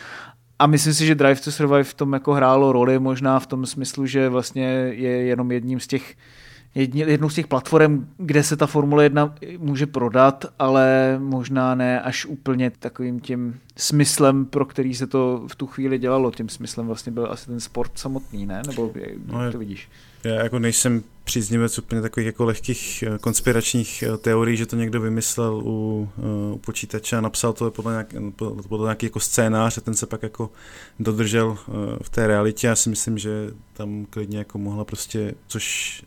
A 0.58 0.66
myslím 0.66 0.94
si, 0.94 1.06
že 1.06 1.14
Drive 1.14 1.40
to 1.40 1.52
Survive 1.52 1.84
v 1.84 1.94
tom 1.94 2.12
jako 2.12 2.32
hrálo 2.32 2.72
roli 2.72 2.98
možná 2.98 3.40
v 3.40 3.46
tom 3.46 3.66
smyslu, 3.66 4.06
že 4.06 4.28
vlastně 4.28 4.64
je 4.92 5.10
jenom 5.10 5.52
jedním 5.52 5.80
z 5.80 5.86
těch 5.86 6.16
jednou 6.84 7.28
z 7.28 7.34
těch 7.34 7.46
platform, 7.46 8.08
kde 8.16 8.42
se 8.42 8.56
ta 8.56 8.66
Formule 8.66 9.04
1 9.04 9.34
může 9.58 9.86
prodat, 9.86 10.44
ale 10.58 11.16
možná 11.18 11.74
ne 11.74 12.00
až 12.00 12.26
úplně 12.26 12.70
takovým 12.70 13.20
tím 13.20 13.60
smyslem, 13.76 14.46
pro 14.46 14.64
který 14.64 14.94
se 14.94 15.06
to 15.06 15.44
v 15.46 15.54
tu 15.54 15.66
chvíli 15.66 15.98
dělalo. 15.98 16.30
Tím 16.30 16.48
smyslem 16.48 16.86
vlastně 16.86 17.12
byl 17.12 17.28
asi 17.30 17.46
ten 17.46 17.60
sport 17.60 17.98
samotný, 17.98 18.46
ne? 18.46 18.62
Nebo 18.66 18.92
jak 18.94 19.10
no, 19.26 19.52
to 19.52 19.58
vidíš? 19.58 19.88
Já 20.24 20.34
jako 20.34 20.58
nejsem 20.58 21.02
příznivec 21.24 21.78
úplně 21.78 22.02
takových 22.02 22.26
jako 22.26 22.44
lehkých 22.44 23.02
eh, 23.02 23.18
konspiračních 23.18 24.02
eh, 24.02 24.16
teorií, 24.16 24.56
že 24.56 24.66
to 24.66 24.76
někdo 24.76 25.00
vymyslel 25.00 25.62
u, 25.64 26.08
eh, 26.18 26.54
u 26.54 26.58
počítače 26.58 27.16
a 27.16 27.20
napsal 27.20 27.52
to 27.52 27.70
podle, 27.70 27.92
nějak, 27.92 28.14
podle 28.68 28.86
nějaký 28.86 29.06
jako 29.06 29.20
scénář 29.20 29.78
a 29.78 29.80
ten 29.80 29.94
se 29.94 30.06
pak 30.06 30.22
jako 30.22 30.50
dodržel 30.98 31.58
v 32.02 32.08
té 32.10 32.26
realitě. 32.26 32.66
Já 32.66 32.76
si 32.76 32.90
myslím, 32.90 33.18
že 33.18 33.50
tam 33.72 34.06
klidně 34.10 34.38
jako 34.38 34.58
mohla 34.58 34.84
prostě, 34.84 35.34
což 35.46 36.02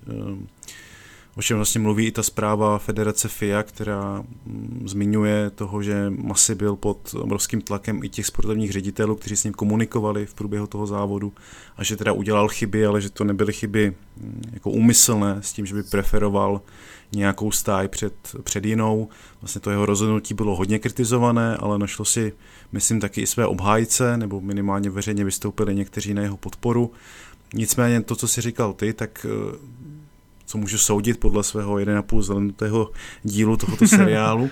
o 1.35 1.41
čem 1.41 1.57
vlastně 1.57 1.81
mluví 1.81 2.05
i 2.05 2.11
ta 2.11 2.23
zpráva 2.23 2.77
Federace 2.77 3.27
FIA, 3.27 3.63
která 3.63 4.23
mm, 4.45 4.83
zmiňuje 4.85 5.49
toho, 5.49 5.83
že 5.83 6.09
Masy 6.09 6.55
byl 6.55 6.75
pod 6.75 7.15
obrovským 7.19 7.61
tlakem 7.61 8.03
i 8.03 8.09
těch 8.09 8.25
sportovních 8.25 8.71
ředitelů, 8.71 9.15
kteří 9.15 9.35
s 9.35 9.43
ním 9.43 9.53
komunikovali 9.53 10.25
v 10.25 10.33
průběhu 10.33 10.67
toho 10.67 10.87
závodu 10.87 11.33
a 11.77 11.83
že 11.83 11.97
teda 11.97 12.11
udělal 12.11 12.47
chyby, 12.47 12.85
ale 12.85 13.01
že 13.01 13.09
to 13.09 13.23
nebyly 13.23 13.53
chyby 13.53 13.93
mm, 14.17 14.41
jako 14.53 14.71
úmyslné 14.71 15.37
s 15.41 15.53
tím, 15.53 15.65
že 15.65 15.75
by 15.75 15.83
preferoval 15.83 16.61
nějakou 17.11 17.51
stáj 17.51 17.87
před, 17.87 18.13
před 18.43 18.65
jinou. 18.65 19.09
Vlastně 19.41 19.61
to 19.61 19.71
jeho 19.71 19.85
rozhodnutí 19.85 20.33
bylo 20.33 20.55
hodně 20.55 20.79
kritizované, 20.79 21.57
ale 21.57 21.79
našlo 21.79 22.05
si, 22.05 22.33
myslím, 22.71 22.99
taky 22.99 23.21
i 23.21 23.27
své 23.27 23.47
obhájce, 23.47 24.17
nebo 24.17 24.41
minimálně 24.41 24.89
veřejně 24.89 25.25
vystoupili 25.25 25.75
někteří 25.75 26.13
na 26.13 26.21
jeho 26.21 26.37
podporu. 26.37 26.91
Nicméně 27.53 28.01
to, 28.01 28.15
co 28.15 28.27
si 28.27 28.41
říkal 28.41 28.73
ty, 28.73 28.93
tak 28.93 29.25
co 30.49 30.57
můžu 30.57 30.77
soudit 30.77 31.19
podle 31.19 31.43
svého 31.43 31.75
1,5 31.75 32.21
zelenutého 32.21 32.91
dílu 33.23 33.57
tohoto 33.57 33.87
seriálu, 33.87 34.49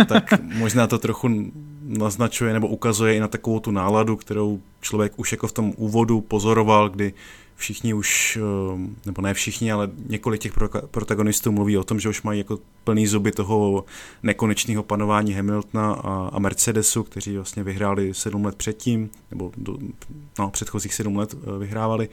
eh, 0.00 0.04
tak 0.04 0.24
možná 0.42 0.86
to 0.86 0.98
trochu 0.98 1.52
naznačuje 1.82 2.52
nebo 2.52 2.68
ukazuje 2.68 3.14
i 3.14 3.20
na 3.20 3.28
takovou 3.28 3.60
tu 3.60 3.70
náladu, 3.70 4.16
kterou 4.16 4.60
člověk 4.80 5.12
už 5.16 5.32
jako 5.32 5.46
v 5.46 5.52
tom 5.52 5.72
úvodu 5.76 6.20
pozoroval, 6.20 6.88
kdy 6.88 7.12
všichni 7.56 7.94
už, 7.94 8.38
eh, 8.40 8.90
nebo 9.06 9.22
ne 9.22 9.34
všichni, 9.34 9.72
ale 9.72 9.90
několik 10.06 10.40
těch 10.40 10.52
protagonistů 10.90 11.52
mluví 11.52 11.78
o 11.78 11.84
tom, 11.84 12.00
že 12.00 12.08
už 12.08 12.22
mají 12.22 12.38
jako 12.38 12.58
plný 12.84 13.06
zuby 13.06 13.32
toho 13.32 13.84
nekonečného 14.22 14.82
panování 14.82 15.32
Hamiltona 15.32 15.92
a, 15.92 16.30
a 16.32 16.38
Mercedesu, 16.38 17.02
kteří 17.02 17.36
vlastně 17.36 17.62
vyhráli 17.62 18.14
sedm 18.14 18.44
let 18.44 18.56
předtím, 18.56 19.10
nebo 19.30 19.52
do, 19.56 19.78
no, 20.38 20.50
předchozích 20.50 20.94
sedm 20.94 21.16
let 21.16 21.34
eh, 21.34 21.58
vyhrávali 21.58 22.08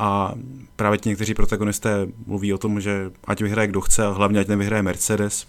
a 0.00 0.34
právě 0.76 0.98
ti 0.98 1.08
někteří 1.08 1.34
protagonisté 1.34 2.06
mluví 2.26 2.52
o 2.52 2.58
tom, 2.58 2.80
že 2.80 3.10
ať 3.24 3.42
vyhraje 3.42 3.68
kdo 3.68 3.80
chce 3.80 4.06
a 4.06 4.10
hlavně 4.10 4.40
ať 4.40 4.48
nevyhraje 4.48 4.82
Mercedes. 4.82 5.46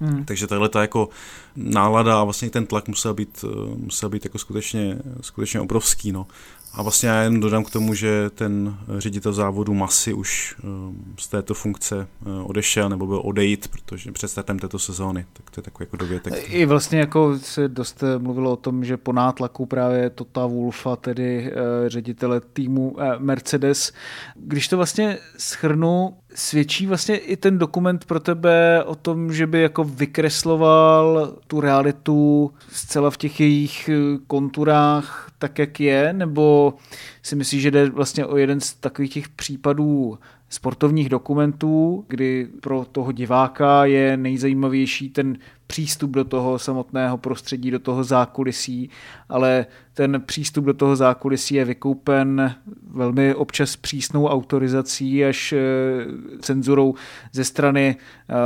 Hmm. 0.00 0.24
Takže 0.24 0.46
tahle 0.46 0.68
ta 0.68 0.80
jako 0.80 1.08
nálada 1.56 2.20
a 2.20 2.24
vlastně 2.24 2.50
ten 2.50 2.66
tlak 2.66 2.88
musel 2.88 3.14
být, 3.14 3.44
eh, 3.44 3.76
musel 3.76 4.08
být 4.08 4.24
jako 4.24 4.38
skutečně, 4.38 4.98
skutečně 5.20 5.60
obrovský. 5.60 6.12
No. 6.12 6.26
A 6.72 6.82
vlastně 6.82 7.08
já 7.08 7.22
jen 7.22 7.40
dodám 7.40 7.64
k 7.64 7.70
tomu, 7.70 7.94
že 7.94 8.30
ten 8.30 8.76
ředitel 8.98 9.32
závodu 9.32 9.74
Masy 9.74 10.12
už 10.12 10.56
eh, 10.58 10.62
z 11.18 11.28
této 11.28 11.54
funkce 11.54 12.08
eh, 12.22 12.42
odešel 12.42 12.88
nebo 12.88 13.06
byl 13.06 13.20
odejít, 13.24 13.68
protože 13.68 14.12
před 14.12 14.28
startem 14.28 14.58
této 14.58 14.78
sezóny, 14.78 15.26
tak 15.32 15.50
to 15.50 15.58
je 15.58 15.62
takový 15.62 15.82
jako 15.82 15.96
dovětek. 15.96 16.50
I 16.52 16.66
vlastně 16.66 16.98
jako 16.98 17.38
se 17.38 17.68
dost 17.68 18.04
mluvilo 18.18 18.52
o 18.52 18.56
tom, 18.56 18.84
že 18.84 18.96
po 18.96 19.12
nátlaku 19.12 19.66
právě 19.66 20.10
Tota 20.10 20.46
Wolfa, 20.46 20.96
tedy 20.96 21.52
ředitele 21.86 22.40
týmu 22.40 22.96
Mercedes, 23.18 23.92
když 24.34 24.68
to 24.68 24.76
vlastně 24.76 25.18
schrnu, 25.38 26.16
svědčí 26.38 26.86
vlastně 26.86 27.16
i 27.16 27.36
ten 27.36 27.58
dokument 27.58 28.04
pro 28.04 28.20
tebe 28.20 28.84
o 28.84 28.94
tom, 28.94 29.32
že 29.32 29.46
by 29.46 29.60
jako 29.60 29.84
vykresloval 29.84 31.36
tu 31.46 31.60
realitu 31.60 32.50
zcela 32.72 33.10
v 33.10 33.16
těch 33.16 33.40
jejich 33.40 33.88
eh, 33.88 34.18
konturách 34.26 35.30
tak, 35.38 35.58
jak 35.58 35.80
je, 35.80 36.12
nebo 36.12 36.74
si 37.22 37.36
myslíš, 37.36 37.62
že 37.62 37.70
jde 37.70 37.90
vlastně 37.90 38.26
o 38.26 38.36
jeden 38.36 38.60
z 38.60 38.74
takových 38.74 39.12
těch 39.12 39.28
případů 39.28 40.18
sportovních 40.48 41.08
dokumentů, 41.08 42.04
kdy 42.08 42.48
pro 42.60 42.86
toho 42.92 43.12
diváka 43.12 43.84
je 43.84 44.16
nejzajímavější 44.16 45.10
ten 45.10 45.38
přístup 45.68 46.10
do 46.10 46.24
toho 46.24 46.58
samotného 46.58 47.18
prostředí, 47.18 47.70
do 47.70 47.78
toho 47.78 48.04
zákulisí, 48.04 48.90
ale 49.28 49.66
ten 49.94 50.22
přístup 50.26 50.64
do 50.64 50.74
toho 50.74 50.96
zákulisí 50.96 51.54
je 51.54 51.64
vykoupen 51.64 52.54
velmi 52.90 53.34
občas 53.34 53.76
přísnou 53.76 54.26
autorizací 54.26 55.24
až 55.24 55.52
eh, 55.52 55.58
cenzurou 56.40 56.94
ze 57.32 57.44
strany 57.44 57.96
uh, 57.96 58.36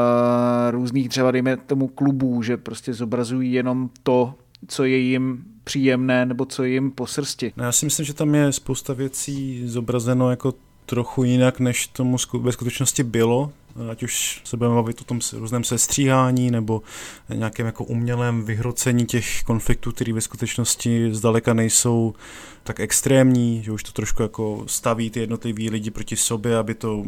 různých 0.70 1.08
třeba 1.08 1.30
dejme 1.30 1.56
tomu 1.56 1.88
klubů, 1.88 2.42
že 2.42 2.56
prostě 2.56 2.94
zobrazují 2.94 3.52
jenom 3.52 3.90
to, 4.02 4.34
co 4.66 4.84
je 4.84 4.96
jim 4.96 5.44
příjemné 5.64 6.26
nebo 6.26 6.44
co 6.44 6.64
je 6.64 6.70
jim 6.70 6.90
po 6.90 7.06
srsti. 7.06 7.52
No 7.56 7.64
já 7.64 7.72
si 7.72 7.86
myslím, 7.86 8.06
že 8.06 8.14
tam 8.14 8.34
je 8.34 8.52
spousta 8.52 8.92
věcí 8.92 9.62
zobrazeno 9.68 10.30
jako 10.30 10.54
trochu 10.86 11.24
jinak, 11.24 11.60
než 11.60 11.86
tomu 11.86 12.16
ve 12.40 12.52
skutečnosti 12.52 13.02
bylo. 13.02 13.52
Ať 13.90 14.02
už 14.02 14.40
se 14.44 14.56
budeme 14.56 14.74
bavit 14.74 15.00
o 15.00 15.04
tom 15.04 15.20
různém 15.32 15.64
sestříhání 15.64 16.50
nebo 16.50 16.82
nějakém 17.34 17.66
jako 17.66 17.84
umělém 17.84 18.44
vyhrocení 18.44 19.06
těch 19.06 19.42
konfliktů, 19.42 19.92
které 19.92 20.12
ve 20.12 20.20
skutečnosti 20.20 21.14
zdaleka 21.14 21.54
nejsou 21.54 22.14
tak 22.64 22.80
extrémní, 22.80 23.62
že 23.62 23.72
už 23.72 23.82
to 23.82 23.92
trošku 23.92 24.22
jako 24.22 24.64
staví 24.66 25.10
ty 25.10 25.20
jednotlivý 25.20 25.70
lidi 25.70 25.90
proti 25.90 26.16
sobě, 26.16 26.56
aby 26.58 26.74
to 26.74 27.02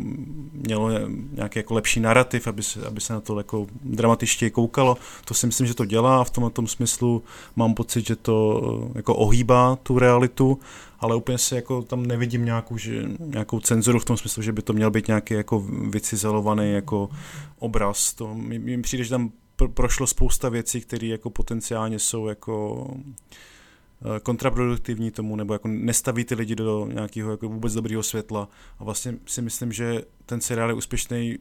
mělo 0.52 0.90
nějaký 1.32 1.58
jako 1.58 1.74
lepší 1.74 2.00
narrativ, 2.00 2.46
aby 2.46 2.62
se, 2.62 2.86
aby 2.86 3.00
se 3.00 3.12
na 3.12 3.20
to 3.20 3.38
jako 3.38 3.66
dramatičtěji 3.82 4.50
koukalo. 4.50 4.96
To 5.24 5.34
si 5.34 5.46
myslím, 5.46 5.66
že 5.66 5.74
to 5.74 5.84
dělá 5.84 6.24
v 6.24 6.30
tomhle 6.30 6.50
tom 6.50 6.66
smyslu. 6.66 7.22
Mám 7.56 7.74
pocit, 7.74 8.06
že 8.06 8.16
to 8.16 8.62
jako 8.94 9.14
ohýbá 9.14 9.76
tu 9.76 9.98
realitu 9.98 10.58
ale 11.04 11.16
úplně 11.16 11.38
si 11.38 11.54
jako 11.54 11.82
tam 11.82 12.06
nevidím 12.06 12.44
nějakou, 12.44 12.78
že, 12.78 13.04
nějakou 13.18 13.60
cenzuru 13.60 13.98
v 13.98 14.04
tom 14.04 14.16
smyslu, 14.16 14.42
že 14.42 14.52
by 14.52 14.62
to 14.62 14.72
měl 14.72 14.90
být 14.90 15.08
nějaký 15.08 15.34
jako 15.34 15.60
vycizelovaný 15.88 16.72
jako 16.72 17.10
obraz. 17.58 18.14
To 18.14 18.34
mi, 18.34 18.58
mi 18.58 18.82
přijde, 18.82 19.04
že 19.04 19.10
tam 19.10 19.32
pr- 19.58 19.72
prošlo 19.72 20.06
spousta 20.06 20.48
věcí, 20.48 20.80
které 20.80 21.06
jako 21.06 21.30
potenciálně 21.30 21.98
jsou 21.98 22.26
jako 22.26 22.86
eh, 22.96 24.20
kontraproduktivní 24.20 25.10
tomu, 25.10 25.36
nebo 25.36 25.52
jako 25.52 25.68
nestaví 25.68 26.24
ty 26.24 26.34
lidi 26.34 26.54
do 26.54 26.88
nějakého 26.92 27.30
jako 27.30 27.48
vůbec 27.48 27.74
dobrého 27.74 28.02
světla. 28.02 28.48
A 28.78 28.84
vlastně 28.84 29.14
si 29.26 29.42
myslím, 29.42 29.72
že 29.72 30.02
ten 30.26 30.40
seriál 30.40 30.68
je 30.68 30.74
úspěšný 30.74 31.38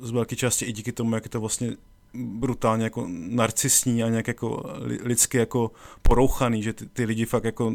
z 0.00 0.10
velké 0.10 0.36
části 0.36 0.64
i 0.64 0.72
díky 0.72 0.92
tomu, 0.92 1.14
jak 1.14 1.24
je 1.24 1.30
to 1.30 1.40
vlastně 1.40 1.76
brutálně 2.14 2.84
jako 2.84 3.06
narcisní 3.10 4.02
a 4.02 4.08
nějak 4.08 4.28
jako 4.28 4.62
lidsky 5.02 5.38
jako 5.38 5.70
porouchaný, 6.02 6.62
že 6.62 6.72
ty, 6.72 6.86
ty 6.86 7.04
lidi 7.04 7.26
fakt 7.26 7.44
jako 7.44 7.74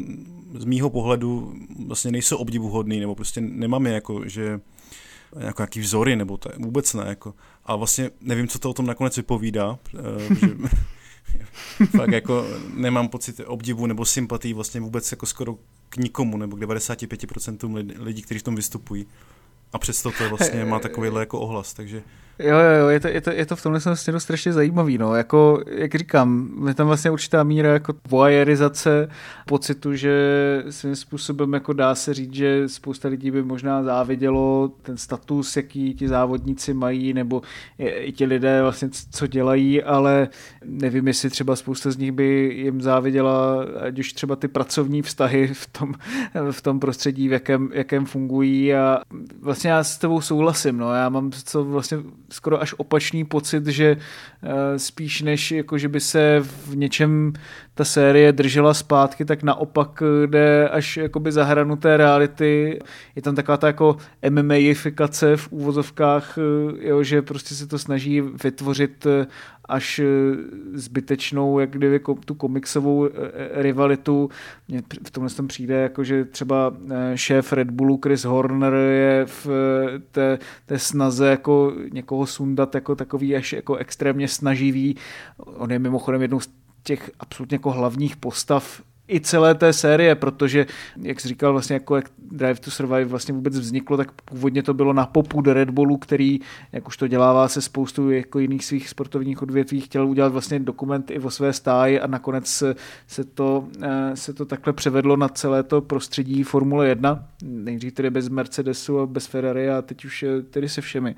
z 0.54 0.64
mýho 0.64 0.90
pohledu 0.90 1.54
vlastně 1.86 2.10
nejsou 2.10 2.36
obdivuhodný, 2.36 3.00
nebo 3.00 3.14
prostě 3.14 3.40
nemám 3.40 3.86
je 3.86 3.92
jako, 3.92 4.28
že 4.28 4.60
jako 5.38 5.62
nějaký 5.62 5.80
vzory, 5.80 6.16
nebo 6.16 6.36
to 6.36 6.50
vůbec 6.58 6.94
ne, 6.94 7.04
jako. 7.06 7.34
A 7.64 7.76
vlastně 7.76 8.10
nevím, 8.20 8.48
co 8.48 8.58
to 8.58 8.70
o 8.70 8.74
tom 8.74 8.86
nakonec 8.86 9.16
vypovídá, 9.16 9.78
eh, 9.98 10.34
že 10.34 10.48
fakt 11.96 12.12
jako 12.12 12.46
nemám 12.74 13.08
pocit 13.08 13.40
obdivu 13.46 13.86
nebo 13.86 14.04
sympatii 14.04 14.54
vlastně 14.54 14.80
vůbec 14.80 15.10
jako 15.10 15.26
skoro 15.26 15.58
k 15.88 15.96
nikomu, 15.96 16.36
nebo 16.36 16.56
k 16.56 16.60
95% 16.60 17.94
lidí, 17.98 18.22
kteří 18.22 18.40
v 18.40 18.42
tom 18.42 18.56
vystupují. 18.56 19.06
A 19.72 19.78
přesto 19.78 20.10
to 20.18 20.28
vlastně 20.28 20.64
má 20.64 20.78
takovýhle 20.78 21.22
jako 21.22 21.40
ohlas, 21.40 21.74
takže 21.74 22.02
Jo, 22.40 22.58
jo, 22.58 22.80
jo, 22.80 22.88
je 22.88 23.00
to, 23.00 23.08
je 23.08 23.20
to, 23.20 23.30
je 23.30 23.46
to 23.46 23.56
v 23.56 23.62
tomhle 23.62 23.96
směru 23.96 24.20
strašně 24.20 24.52
zajímavý, 24.52 24.98
no, 24.98 25.14
jako, 25.14 25.62
jak 25.70 25.94
říkám, 25.94 26.50
je 26.68 26.74
tam 26.74 26.86
vlastně 26.86 27.10
určitá 27.10 27.42
míra 27.42 27.72
jako 27.72 27.94
voyeurizace 28.08 29.08
pocitu, 29.46 29.94
že 29.94 30.12
svým 30.70 30.96
způsobem 30.96 31.52
jako 31.52 31.72
dá 31.72 31.94
se 31.94 32.14
říct, 32.14 32.34
že 32.34 32.68
spousta 32.68 33.08
lidí 33.08 33.30
by 33.30 33.42
možná 33.42 33.82
závidělo 33.82 34.70
ten 34.82 34.96
status, 34.96 35.56
jaký 35.56 35.94
ti 35.94 36.08
závodníci 36.08 36.74
mají, 36.74 37.12
nebo 37.12 37.42
i 37.78 38.12
ti 38.12 38.24
lidé 38.24 38.62
vlastně 38.62 38.88
co 39.10 39.26
dělají, 39.26 39.82
ale 39.82 40.28
nevím, 40.64 41.06
jestli 41.06 41.30
třeba 41.30 41.56
spousta 41.56 41.90
z 41.90 41.96
nich 41.96 42.12
by 42.12 42.54
jim 42.56 42.80
záviděla, 42.82 43.64
ať 43.80 43.98
už 43.98 44.12
třeba 44.12 44.36
ty 44.36 44.48
pracovní 44.48 45.02
vztahy 45.02 45.50
v 45.54 45.66
tom, 45.66 45.94
v 46.50 46.62
tom 46.62 46.80
prostředí, 46.80 47.28
v 47.28 47.32
jakém, 47.32 47.70
jakém 47.72 48.06
fungují 48.06 48.74
a 48.74 49.00
vlastně 49.40 49.57
já 49.64 49.84
s 49.84 49.98
tebou 49.98 50.20
souhlasím, 50.20 50.76
no, 50.76 50.94
já 50.94 51.08
mám 51.08 51.30
co 51.32 51.64
vlastně 51.64 51.98
skoro 52.30 52.62
až 52.62 52.74
opačný 52.76 53.24
pocit, 53.24 53.66
že 53.66 53.96
eh, 54.42 54.78
spíš 54.78 55.22
než 55.22 55.50
jako, 55.50 55.78
že 55.78 55.88
by 55.88 56.00
se 56.00 56.40
v 56.66 56.76
něčem 56.76 57.32
ta 57.74 57.84
série 57.84 58.32
držela 58.32 58.74
zpátky, 58.74 59.24
tak 59.24 59.42
naopak 59.42 60.02
jde 60.26 60.68
až 60.68 60.96
jakoby 60.96 61.32
za 61.32 61.44
hranu 61.44 61.76
té 61.76 61.96
reality. 61.96 62.78
Je 63.16 63.22
tam 63.22 63.34
taková 63.34 63.56
ta 63.56 63.66
jako 63.66 63.96
MMAifikace 64.30 65.36
v 65.36 65.52
úvozovkách, 65.52 66.38
eh, 66.38 66.88
jo, 66.88 67.02
že 67.02 67.22
prostě 67.22 67.54
se 67.54 67.66
to 67.66 67.78
snaží 67.78 68.20
vytvořit 68.20 69.06
eh, 69.06 69.26
až 69.68 70.00
zbytečnou, 70.72 71.58
jak 71.58 71.70
kdyby 71.70 72.00
tu 72.24 72.34
komiksovou 72.34 73.08
rivalitu. 73.52 74.30
Mně 74.68 74.82
v 75.06 75.10
tomhle 75.10 75.30
tom 75.30 75.48
přijde, 75.48 75.74
jako 75.74 76.04
že 76.04 76.24
třeba 76.24 76.76
šéf 77.14 77.52
Red 77.52 77.70
Bullu 77.70 78.00
Chris 78.04 78.24
Horner 78.24 78.74
je 78.74 79.26
v 79.26 79.46
té, 80.10 80.38
té 80.66 80.78
snaze 80.78 81.28
jako 81.28 81.72
někoho 81.92 82.26
sundat 82.26 82.74
jako 82.74 82.96
takový 82.96 83.36
až 83.36 83.52
jako 83.52 83.76
extrémně 83.76 84.28
snaživý. 84.28 84.96
On 85.36 85.72
je 85.72 85.78
mimochodem 85.78 86.22
jednou 86.22 86.40
z 86.40 86.48
těch 86.82 87.10
absolutně 87.20 87.54
jako 87.54 87.70
hlavních 87.70 88.16
postav 88.16 88.82
i 89.08 89.20
celé 89.20 89.54
té 89.54 89.72
série, 89.72 90.14
protože, 90.14 90.66
jak 91.02 91.20
jsi 91.20 91.28
říkal, 91.28 91.52
vlastně 91.52 91.74
jako 91.74 91.96
jak 91.96 92.10
Drive 92.18 92.60
to 92.60 92.70
Survive 92.70 93.04
vlastně 93.04 93.34
vůbec 93.34 93.58
vzniklo, 93.58 93.96
tak 93.96 94.12
původně 94.12 94.62
to 94.62 94.74
bylo 94.74 94.92
na 94.92 95.06
popu 95.06 95.40
do 95.40 95.52
Red 95.52 95.70
Bullu, 95.70 95.96
který, 95.96 96.40
jak 96.72 96.88
už 96.88 96.96
to 96.96 97.08
dělává 97.08 97.48
se 97.48 97.62
spoustu 97.62 98.10
jako 98.10 98.38
jiných 98.38 98.64
svých 98.64 98.88
sportovních 98.88 99.42
odvětví, 99.42 99.80
chtěl 99.80 100.06
udělat 100.06 100.32
vlastně 100.32 100.58
dokument 100.58 101.10
i 101.10 101.18
o 101.18 101.30
své 101.30 101.52
stáji 101.52 102.00
a 102.00 102.06
nakonec 102.06 102.62
se 103.06 103.24
to, 103.24 103.68
eh, 103.82 104.16
se 104.16 104.32
to 104.32 104.44
takhle 104.44 104.72
převedlo 104.72 105.16
na 105.16 105.28
celé 105.28 105.62
to 105.62 105.80
prostředí 105.80 106.42
Formule 106.42 106.88
1, 106.88 107.24
nejdřív 107.42 107.92
tedy 107.92 108.10
bez 108.10 108.28
Mercedesu 108.28 109.00
a 109.00 109.06
bez 109.06 109.26
Ferrari 109.26 109.70
a 109.70 109.82
teď 109.82 110.04
už 110.04 110.24
tedy 110.50 110.68
se 110.68 110.80
všemi. 110.80 111.16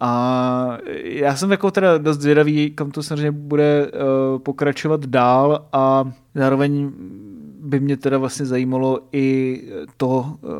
A 0.00 0.78
já 1.04 1.36
jsem 1.36 1.50
jako 1.50 1.70
teda 1.70 1.98
dost 1.98 2.20
zvědavý, 2.20 2.70
kam 2.70 2.90
to 2.90 3.02
samozřejmě 3.02 3.30
bude 3.30 3.86
uh, 3.86 4.38
pokračovat 4.38 5.06
dál 5.06 5.66
a 5.72 6.12
zároveň 6.34 6.92
by 7.60 7.80
mě 7.80 7.96
teda 7.96 8.18
vlastně 8.18 8.46
zajímalo 8.46 9.00
i 9.12 9.62
to, 9.96 10.36
uh, 10.40 10.50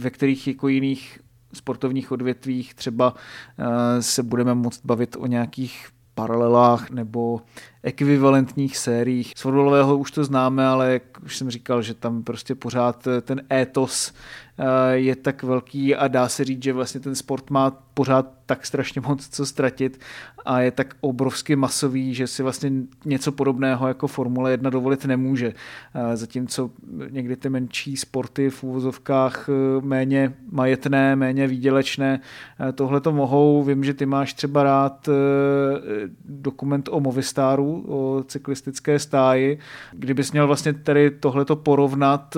ve 0.00 0.10
kterých 0.10 0.46
jako 0.46 0.68
jiných 0.68 1.20
sportovních 1.52 2.12
odvětvích 2.12 2.74
třeba 2.74 3.14
uh, 3.14 3.66
se 4.00 4.22
budeme 4.22 4.54
moct 4.54 4.80
bavit 4.84 5.16
o 5.18 5.26
nějakých 5.26 5.88
paralelách 6.14 6.90
nebo 6.90 7.40
ekvivalentních 7.82 8.76
sériích. 8.76 9.32
Z 9.36 9.40
fotbalového 9.40 9.98
už 9.98 10.10
to 10.10 10.24
známe, 10.24 10.66
ale 10.66 10.92
jak 10.92 11.02
už 11.24 11.36
jsem 11.36 11.50
říkal, 11.50 11.82
že 11.82 11.94
tam 11.94 12.22
prostě 12.22 12.54
pořád 12.54 13.08
ten 13.22 13.42
étos 13.52 14.12
Eh, 14.58 14.96
je 14.96 15.16
tak 15.16 15.42
velký 15.42 15.94
a 15.94 16.08
dá 16.08 16.28
se 16.28 16.44
říct, 16.44 16.62
že 16.62 16.72
vlastně 16.72 17.00
ten 17.00 17.14
sport 17.14 17.50
má 17.50 17.70
pořád 17.94 18.32
tak 18.46 18.66
strašně 18.66 19.00
moc 19.00 19.28
co 19.28 19.46
ztratit 19.46 20.00
a 20.44 20.60
je 20.60 20.70
tak 20.70 20.96
obrovsky 21.00 21.56
masový, 21.56 22.14
že 22.14 22.26
si 22.26 22.42
vlastně 22.42 22.70
něco 23.04 23.32
podobného 23.32 23.88
jako 23.88 24.06
Formule 24.06 24.50
1 24.50 24.70
dovolit 24.70 25.04
nemůže. 25.04 25.52
Eh, 25.94 26.16
zatímco 26.16 26.70
někdy 27.10 27.36
ty 27.36 27.48
menší 27.48 27.96
sporty 27.96 28.50
v 28.50 28.64
úvozovkách 28.64 29.48
eh, 29.48 29.52
méně 29.80 30.34
majetné, 30.50 31.16
méně 31.16 31.46
výdělečné, 31.46 32.20
tohle 32.74 33.00
to 33.00 33.12
mohou. 33.12 33.62
Vím, 33.62 33.84
že 33.84 33.94
ty 33.94 34.06
máš 34.06 34.34
třeba 34.34 34.62
rád 34.62 35.08
dokument 36.24 36.88
o 36.92 37.00
Movistaru, 37.00 37.71
o 37.80 38.24
cyklistické 38.28 38.98
stáji. 38.98 39.58
Kdybys 39.92 40.32
měl 40.32 40.46
vlastně 40.46 40.72
tady 40.72 41.10
tohleto 41.10 41.56
porovnat, 41.56 42.36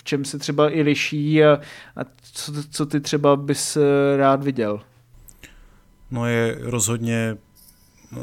v 0.00 0.04
čem 0.04 0.24
se 0.24 0.38
třeba 0.38 0.70
i 0.70 0.82
liší 0.82 1.44
a, 1.44 1.60
a 1.96 2.00
co, 2.32 2.52
co 2.70 2.86
ty 2.86 3.00
třeba 3.00 3.36
bys 3.36 3.76
eh, 3.76 4.16
rád 4.16 4.44
viděl? 4.44 4.80
No 6.10 6.26
je 6.26 6.58
rozhodně 6.60 7.36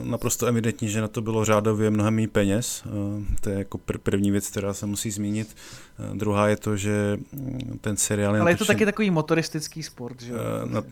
naprosto 0.04 0.46
evidentní, 0.46 0.90
že 0.90 1.02
na 1.02 1.08
to 1.08 1.22
bylo 1.22 1.46
řádově 1.46 1.90
mnohem 1.90 2.16
méně 2.16 2.28
peněz. 2.28 2.84
Eh, 2.86 3.36
to 3.42 3.50
je 3.50 3.58
jako 3.58 3.78
pr- 3.78 3.98
první 3.98 4.32
věc, 4.32 4.50
která 4.50 4.74
se 4.74 4.86
musí 4.86 5.12
zmínit. 5.12 5.56
Eh, 6.00 6.18
druhá 6.18 6.48
je 6.48 6.58
to, 6.58 6.78
že 6.78 7.18
mm, 7.32 7.80
ten 7.82 7.98
seriál 7.98 8.36
je 8.36 8.42
Ale 8.42 8.52
je 8.52 8.58
to 8.58 8.66
taky 8.66 8.86
takový 8.86 9.10
motoristický 9.12 9.84
sport, 9.84 10.22
že 10.22 10.32
jo? 10.32 10.40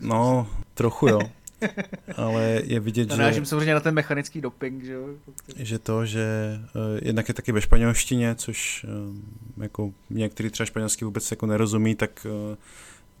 No, 0.00 0.46
trochu 0.74 1.08
jo. 1.08 1.20
ale 2.16 2.62
je 2.64 2.80
vidět, 2.80 3.10
že... 3.10 3.16
Narážím 3.16 3.44
samozřejmě 3.44 3.74
na 3.74 3.80
ten 3.80 3.94
mechanický 3.94 4.40
doping, 4.40 4.84
že 4.84 4.92
jo? 4.92 5.08
Že 5.56 5.78
to, 5.78 6.06
že 6.06 6.26
uh, 6.74 6.82
jednak 7.02 7.28
je 7.28 7.34
taky 7.34 7.52
ve 7.52 7.60
španělštině, 7.60 8.34
což 8.34 8.86
uh, 8.88 9.62
jako 9.62 9.92
někteří 10.10 10.50
třeba 10.50 10.66
španělsky 10.66 11.04
vůbec 11.04 11.30
jako 11.30 11.46
nerozumí, 11.46 11.94
tak 11.94 12.26
uh, 12.50 12.56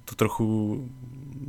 to 0.04 0.14
trochu 0.14 0.88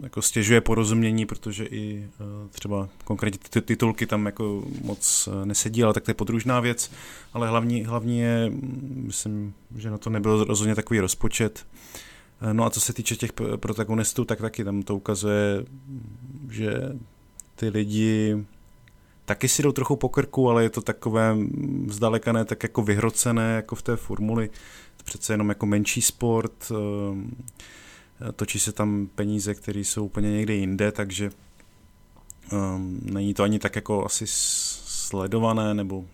jako 0.03 0.21
stěžuje 0.21 0.61
porozumění, 0.61 1.25
protože 1.25 1.65
i 1.65 2.09
uh, 2.19 2.49
třeba 2.49 2.89
konkrétně 3.03 3.39
ty 3.49 3.61
titulky 3.61 4.05
tam 4.05 4.25
jako 4.25 4.63
moc 4.81 5.27
uh, 5.27 5.45
nesedí, 5.45 5.83
ale 5.83 5.93
tak 5.93 6.03
to 6.03 6.11
je 6.11 6.15
podružná 6.15 6.59
věc, 6.59 6.91
ale 7.33 7.47
hlavní, 7.47 7.85
hlavní 7.85 8.19
je, 8.19 8.51
myslím, 8.89 9.53
že 9.75 9.89
na 9.89 9.97
to 9.97 10.09
nebyl 10.09 10.43
rozhodně 10.43 10.75
takový 10.75 10.99
rozpočet, 10.99 11.65
No 12.51 12.65
a 12.65 12.69
co 12.69 12.81
se 12.81 12.93
týče 12.93 13.15
těch 13.15 13.33
protagonistů, 13.55 14.25
tak 14.25 14.41
taky 14.41 14.63
tam 14.63 14.81
to 14.81 14.95
ukazuje, 14.95 15.65
že 16.49 16.73
ty 17.55 17.69
lidi 17.69 18.45
taky 19.27 19.47
si 19.47 19.63
jdou 19.63 19.71
trochu 19.71 19.95
po 19.95 20.09
krku, 20.09 20.49
ale 20.49 20.63
je 20.63 20.69
to 20.69 20.81
takové 20.81 21.37
zdaleka 21.87 22.31
ne 22.31 22.45
tak 22.45 22.63
jako 22.63 22.81
vyhrocené, 22.81 23.55
jako 23.55 23.75
v 23.75 23.81
té 23.81 23.95
formuli. 23.95 24.49
Přece 25.03 25.33
jenom 25.33 25.49
jako 25.49 25.65
menší 25.65 26.01
sport, 26.01 26.71
eh, 26.71 28.31
točí 28.31 28.59
se 28.59 28.71
tam 28.71 29.09
peníze, 29.15 29.53
které 29.53 29.79
jsou 29.79 30.05
úplně 30.05 30.31
někde 30.31 30.53
jinde, 30.53 30.91
takže 30.91 31.31
um, 32.51 32.99
není 33.03 33.33
to 33.33 33.43
ani 33.43 33.59
tak 33.59 33.75
jako 33.75 34.05
asi 34.05 34.25
sledované, 34.27 35.73
nebo 35.73 36.05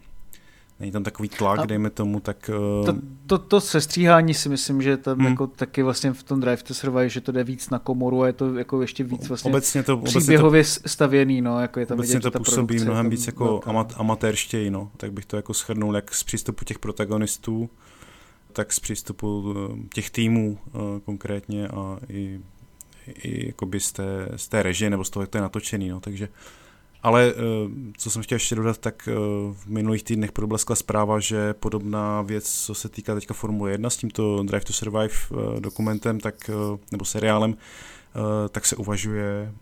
není 0.83 0.91
tam 0.91 1.03
takový 1.03 1.29
tlak, 1.29 1.59
a 1.59 1.65
dejme 1.65 1.89
tomu, 1.89 2.19
tak... 2.19 2.49
Uh... 2.79 2.85
To, 2.85 2.95
to, 3.27 3.37
to 3.37 3.61
sestříhání 3.61 4.33
si 4.33 4.49
myslím, 4.49 4.81
že 4.81 4.97
tam 4.97 5.17
hmm. 5.17 5.27
jako 5.27 5.47
taky 5.47 5.83
vlastně 5.83 6.13
v 6.13 6.23
tom 6.23 6.39
Drive 6.39 6.63
to 6.63 6.73
Survive, 6.73 7.09
že 7.09 7.21
to 7.21 7.31
jde 7.31 7.43
víc 7.43 7.69
na 7.69 7.79
komoru 7.79 8.21
a 8.21 8.27
je 8.27 8.33
to 8.33 8.57
jako 8.57 8.81
ještě 8.81 9.03
víc 9.03 9.27
vlastně 9.27 9.51
obecně 9.51 9.83
to, 9.83 9.97
příběhově 9.97 10.61
obecně 10.61 10.81
to, 10.83 10.89
stavěný, 10.89 11.41
no, 11.41 11.61
jako 11.61 11.79
je 11.79 11.85
tam 11.85 11.97
obecně 11.97 12.15
vidět, 12.15 12.31
to 12.31 12.39
působí 12.39 12.79
mnohem 12.79 13.09
víc 13.09 13.27
jako 13.27 13.61
amat, 13.65 13.93
amatérštěji, 13.97 14.71
no, 14.71 14.91
tak 14.97 15.13
bych 15.13 15.25
to 15.25 15.35
jako 15.35 15.53
schrnul, 15.53 15.95
jak 15.95 16.15
z 16.15 16.23
přístupu 16.23 16.65
těch 16.65 16.79
protagonistů, 16.79 17.69
tak 18.53 18.73
z 18.73 18.79
přístupu 18.79 19.55
eh, 19.55 19.87
těch 19.93 20.09
týmů 20.09 20.57
uh, 20.73 20.81
konkrétně 21.05 21.67
a 21.67 21.97
i, 22.09 22.39
i 23.07 23.47
jakoby 23.47 23.79
z 23.79 23.91
té, 23.91 24.29
z 24.35 24.47
té 24.47 24.63
režie 24.63 24.89
nebo 24.89 25.03
z 25.03 25.09
toho, 25.09 25.23
jak 25.23 25.29
to 25.29 25.37
je 25.37 25.41
natočený, 25.41 25.89
no, 25.89 25.99
takže 25.99 26.29
ale 27.03 27.33
eh, 27.35 27.35
co 27.97 28.09
jsem 28.09 28.23
chtěl 28.23 28.35
ještě 28.35 28.55
dodat, 28.55 28.77
tak 28.77 29.07
eh, 29.07 29.13
v 29.53 29.67
minulých 29.67 30.03
týdnech 30.03 30.31
probleskla 30.31 30.75
zpráva, 30.75 31.19
že 31.19 31.53
podobná 31.53 32.21
věc, 32.21 32.51
co 32.51 32.73
se 32.73 32.89
týká 32.89 33.15
teďka 33.15 33.33
Formule 33.33 33.71
1 33.71 33.89
s 33.89 33.97
tímto 33.97 34.43
Drive 34.43 34.65
to 34.65 34.73
Survive 34.73 35.07
eh, 35.07 35.59
dokumentem, 35.59 36.19
tak, 36.19 36.49
nebo 36.91 37.05
seriálem, 37.05 37.57
tak 38.49 38.65
se 38.65 38.75
uvažuje 38.75 39.53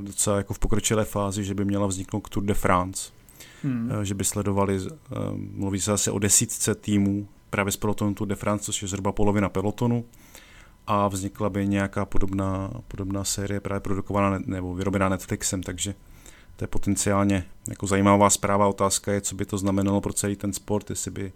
docela 0.00 0.36
jako 0.36 0.54
v 0.54 0.58
pokročilé 0.58 1.04
fázi, 1.04 1.44
že 1.44 1.54
by 1.54 1.64
měla 1.64 1.86
vzniknout 1.86 2.28
Tour 2.28 2.44
de 2.44 2.54
France. 2.54 3.10
Hmm. 3.62 3.90
Že 4.02 4.14
by 4.14 4.24
sledovali, 4.24 4.80
mluví 5.34 5.80
se 5.80 5.90
zase 5.90 6.10
o 6.10 6.18
desítce 6.18 6.74
týmů 6.74 7.28
právě 7.50 7.72
z 7.72 7.76
pelotonu 7.76 8.14
Tour 8.14 8.28
de 8.28 8.34
France, 8.34 8.64
což 8.64 8.82
je 8.82 8.88
zhruba 8.88 9.12
polovina 9.12 9.48
pelotonu 9.48 10.04
a 10.86 11.08
vznikla 11.08 11.50
by 11.50 11.68
nějaká 11.68 12.04
podobná, 12.04 12.70
podobná 12.88 13.24
série 13.24 13.60
právě 13.60 13.80
produkovaná 13.80 14.38
nebo 14.46 14.74
vyrobená 14.74 15.08
Netflixem, 15.08 15.62
takže 15.62 15.94
to 16.58 16.64
je 16.64 16.68
potenciálně 16.68 17.44
jako 17.68 17.86
zajímavá 17.86 18.30
zpráva. 18.30 18.68
Otázka 18.68 19.12
je, 19.12 19.20
co 19.20 19.34
by 19.34 19.44
to 19.44 19.58
znamenalo 19.58 20.00
pro 20.00 20.12
celý 20.12 20.36
ten 20.36 20.52
sport, 20.52 20.90
jestli 20.90 21.10
by, 21.10 21.32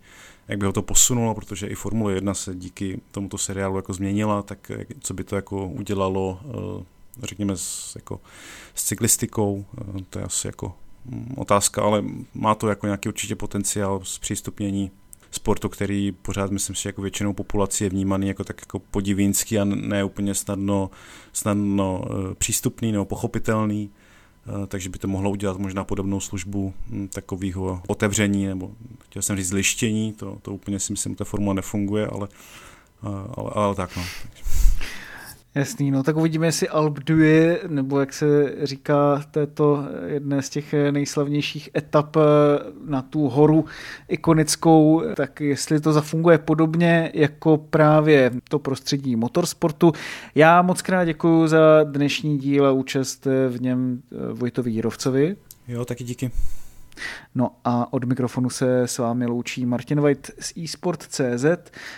jak 0.49 0.59
by 0.59 0.67
ho 0.67 0.73
to 0.73 0.83
posunulo, 0.83 1.35
protože 1.35 1.67
i 1.67 1.75
Formule 1.75 2.13
1 2.13 2.35
se 2.35 2.55
díky 2.55 3.01
tomuto 3.11 3.39
seriálu 3.39 3.77
jako 3.77 3.93
změnila, 3.93 4.43
tak 4.43 4.73
co 5.01 5.15
by 5.15 5.25
to 5.25 5.37
jako 5.37 5.67
udělalo, 5.67 6.41
eh, 6.45 6.85
řekněme, 7.23 7.57
s, 7.57 7.93
jako, 7.95 8.21
s 8.75 8.85
cyklistikou, 8.85 9.65
eh, 9.81 10.03
to 10.11 10.19
je 10.19 10.25
asi 10.25 10.47
jako 10.47 10.75
mm, 11.05 11.35
otázka, 11.37 11.83
ale 11.83 12.05
má 12.35 12.55
to 12.55 12.69
jako 12.69 12.87
nějaký 12.87 13.09
určitě 13.09 13.37
potenciál 13.37 14.01
zpřístupnění 14.03 14.91
sportu, 15.31 15.69
který 15.69 16.13
pořád 16.13 16.51
myslím 16.51 16.77
si 16.77 16.89
jako 16.89 17.03
většinou 17.03 17.33
populaci 17.33 17.85
je 17.85 17.91
vnímaný 17.91 18.29
jako 18.29 18.45
tak 18.45 18.61
jako 18.61 18.79
podivínský 18.79 19.59
a 19.59 19.65
ne 19.65 20.05
úplně 20.05 20.35
snadno, 20.35 20.91
snadno 21.33 22.05
eh, 22.05 22.35
přístupný 22.35 22.93
nebo 22.93 23.05
pochopitelný. 23.05 23.91
Eh, 24.47 24.67
takže 24.67 24.89
by 24.89 24.99
to 24.99 25.09
mohlo 25.09 25.31
udělat 25.31 25.59
možná 25.59 25.85
podobnou 25.85 26.21
službu 26.21 26.75
hm, 26.89 27.09
takového 27.09 27.83
otevření, 27.87 28.47
nebo 28.47 28.71
chtěl 29.05 29.23
jsem 29.23 29.37
říct 29.37 29.49
zlištění, 29.49 30.13
to, 30.13 30.39
to 30.43 30.55
úplně 30.55 30.81
si 30.81 30.93
myslím, 30.93 31.15
ta 31.15 31.25
formula 31.25 31.55
nefunguje, 31.55 32.07
ale, 32.07 32.29
eh, 33.05 33.09
ale, 33.37 33.51
ale 33.55 33.75
tak 33.75 33.97
no. 33.97 34.03
Jasný, 35.55 35.91
no 35.91 36.03
tak 36.03 36.17
uvidíme, 36.17 36.47
jestli 36.47 36.69
Alp 36.69 36.99
Due, 36.99 37.61
nebo 37.69 38.01
jak 38.01 38.13
se 38.13 38.55
říká 38.63 39.25
této 39.31 39.85
jedné 40.07 40.43
z 40.43 40.51
těch 40.51 40.75
nejslavnějších 40.91 41.71
etap 41.77 42.17
eh, 42.17 42.21
na 42.87 43.03
tu 43.03 43.29
horu 43.29 43.65
ikonickou, 44.09 45.03
tak 45.17 45.41
jestli 45.41 45.81
to 45.81 45.93
zafunguje 45.93 46.39
podobně 46.39 47.11
jako 47.15 47.57
právě 47.57 48.31
to 48.49 48.59
prostředí 48.59 49.17
motorsportu. 49.17 49.93
Já 50.35 50.63
moc 50.63 50.83
krát 50.83 51.05
děkuji 51.05 51.47
za 51.47 51.85
dnešní 51.85 52.39
díl 52.39 52.67
a 52.67 52.73
účast 52.73 53.27
v 53.49 53.61
něm 53.61 54.03
eh, 54.13 54.33
Vojtovi 54.33 54.71
Jírovcovi. 54.71 55.37
Jo, 55.69 55.85
taky 55.85 56.05
díky. 56.05 56.31
No 57.35 57.51
a 57.65 57.93
od 57.93 58.05
mikrofonu 58.05 58.51
se 58.51 58.83
s 58.83 58.99
vámi 58.99 59.27
loučí 59.27 59.67
Martin 59.67 60.01
White 60.01 60.31
z 60.41 60.53
eSport.cz. 60.65 61.45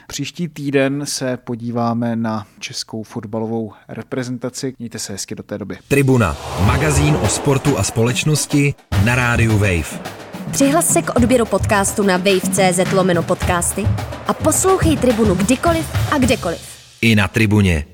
Příští 0.07 0.49
týden 0.49 1.07
se 1.07 1.37
podíváme 1.37 2.17
na 2.17 2.47
českou 2.59 3.03
fotbalovou 3.03 3.73
reprezentaci. 3.89 4.75
Mějte 4.79 4.99
se 4.99 5.13
hezky 5.13 5.35
do 5.35 5.43
té 5.43 5.59
doby. 5.59 5.79
Tribuna, 5.89 6.37
magazín 6.67 7.17
o 7.23 7.29
sportu 7.29 7.79
a 7.79 7.83
společnosti 7.83 8.75
na 9.05 9.15
rádiu 9.15 9.53
Wave. 9.59 10.01
Přihlas 10.51 10.93
se 10.93 11.03
k 11.03 11.17
odběru 11.17 11.47
podcastu 11.47 12.03
na 12.03 12.17
wave.cz 12.17 12.93
lomeno 12.93 13.23
podcasty 13.23 13.87
a 14.27 14.35
poslouchej 14.35 14.97
Tribunu 14.97 15.35
kdykoliv 15.35 16.13
a 16.13 16.19
kdekoliv. 16.19 16.61
I 17.01 17.15
na 17.15 17.29
Tribuně. 17.29 17.94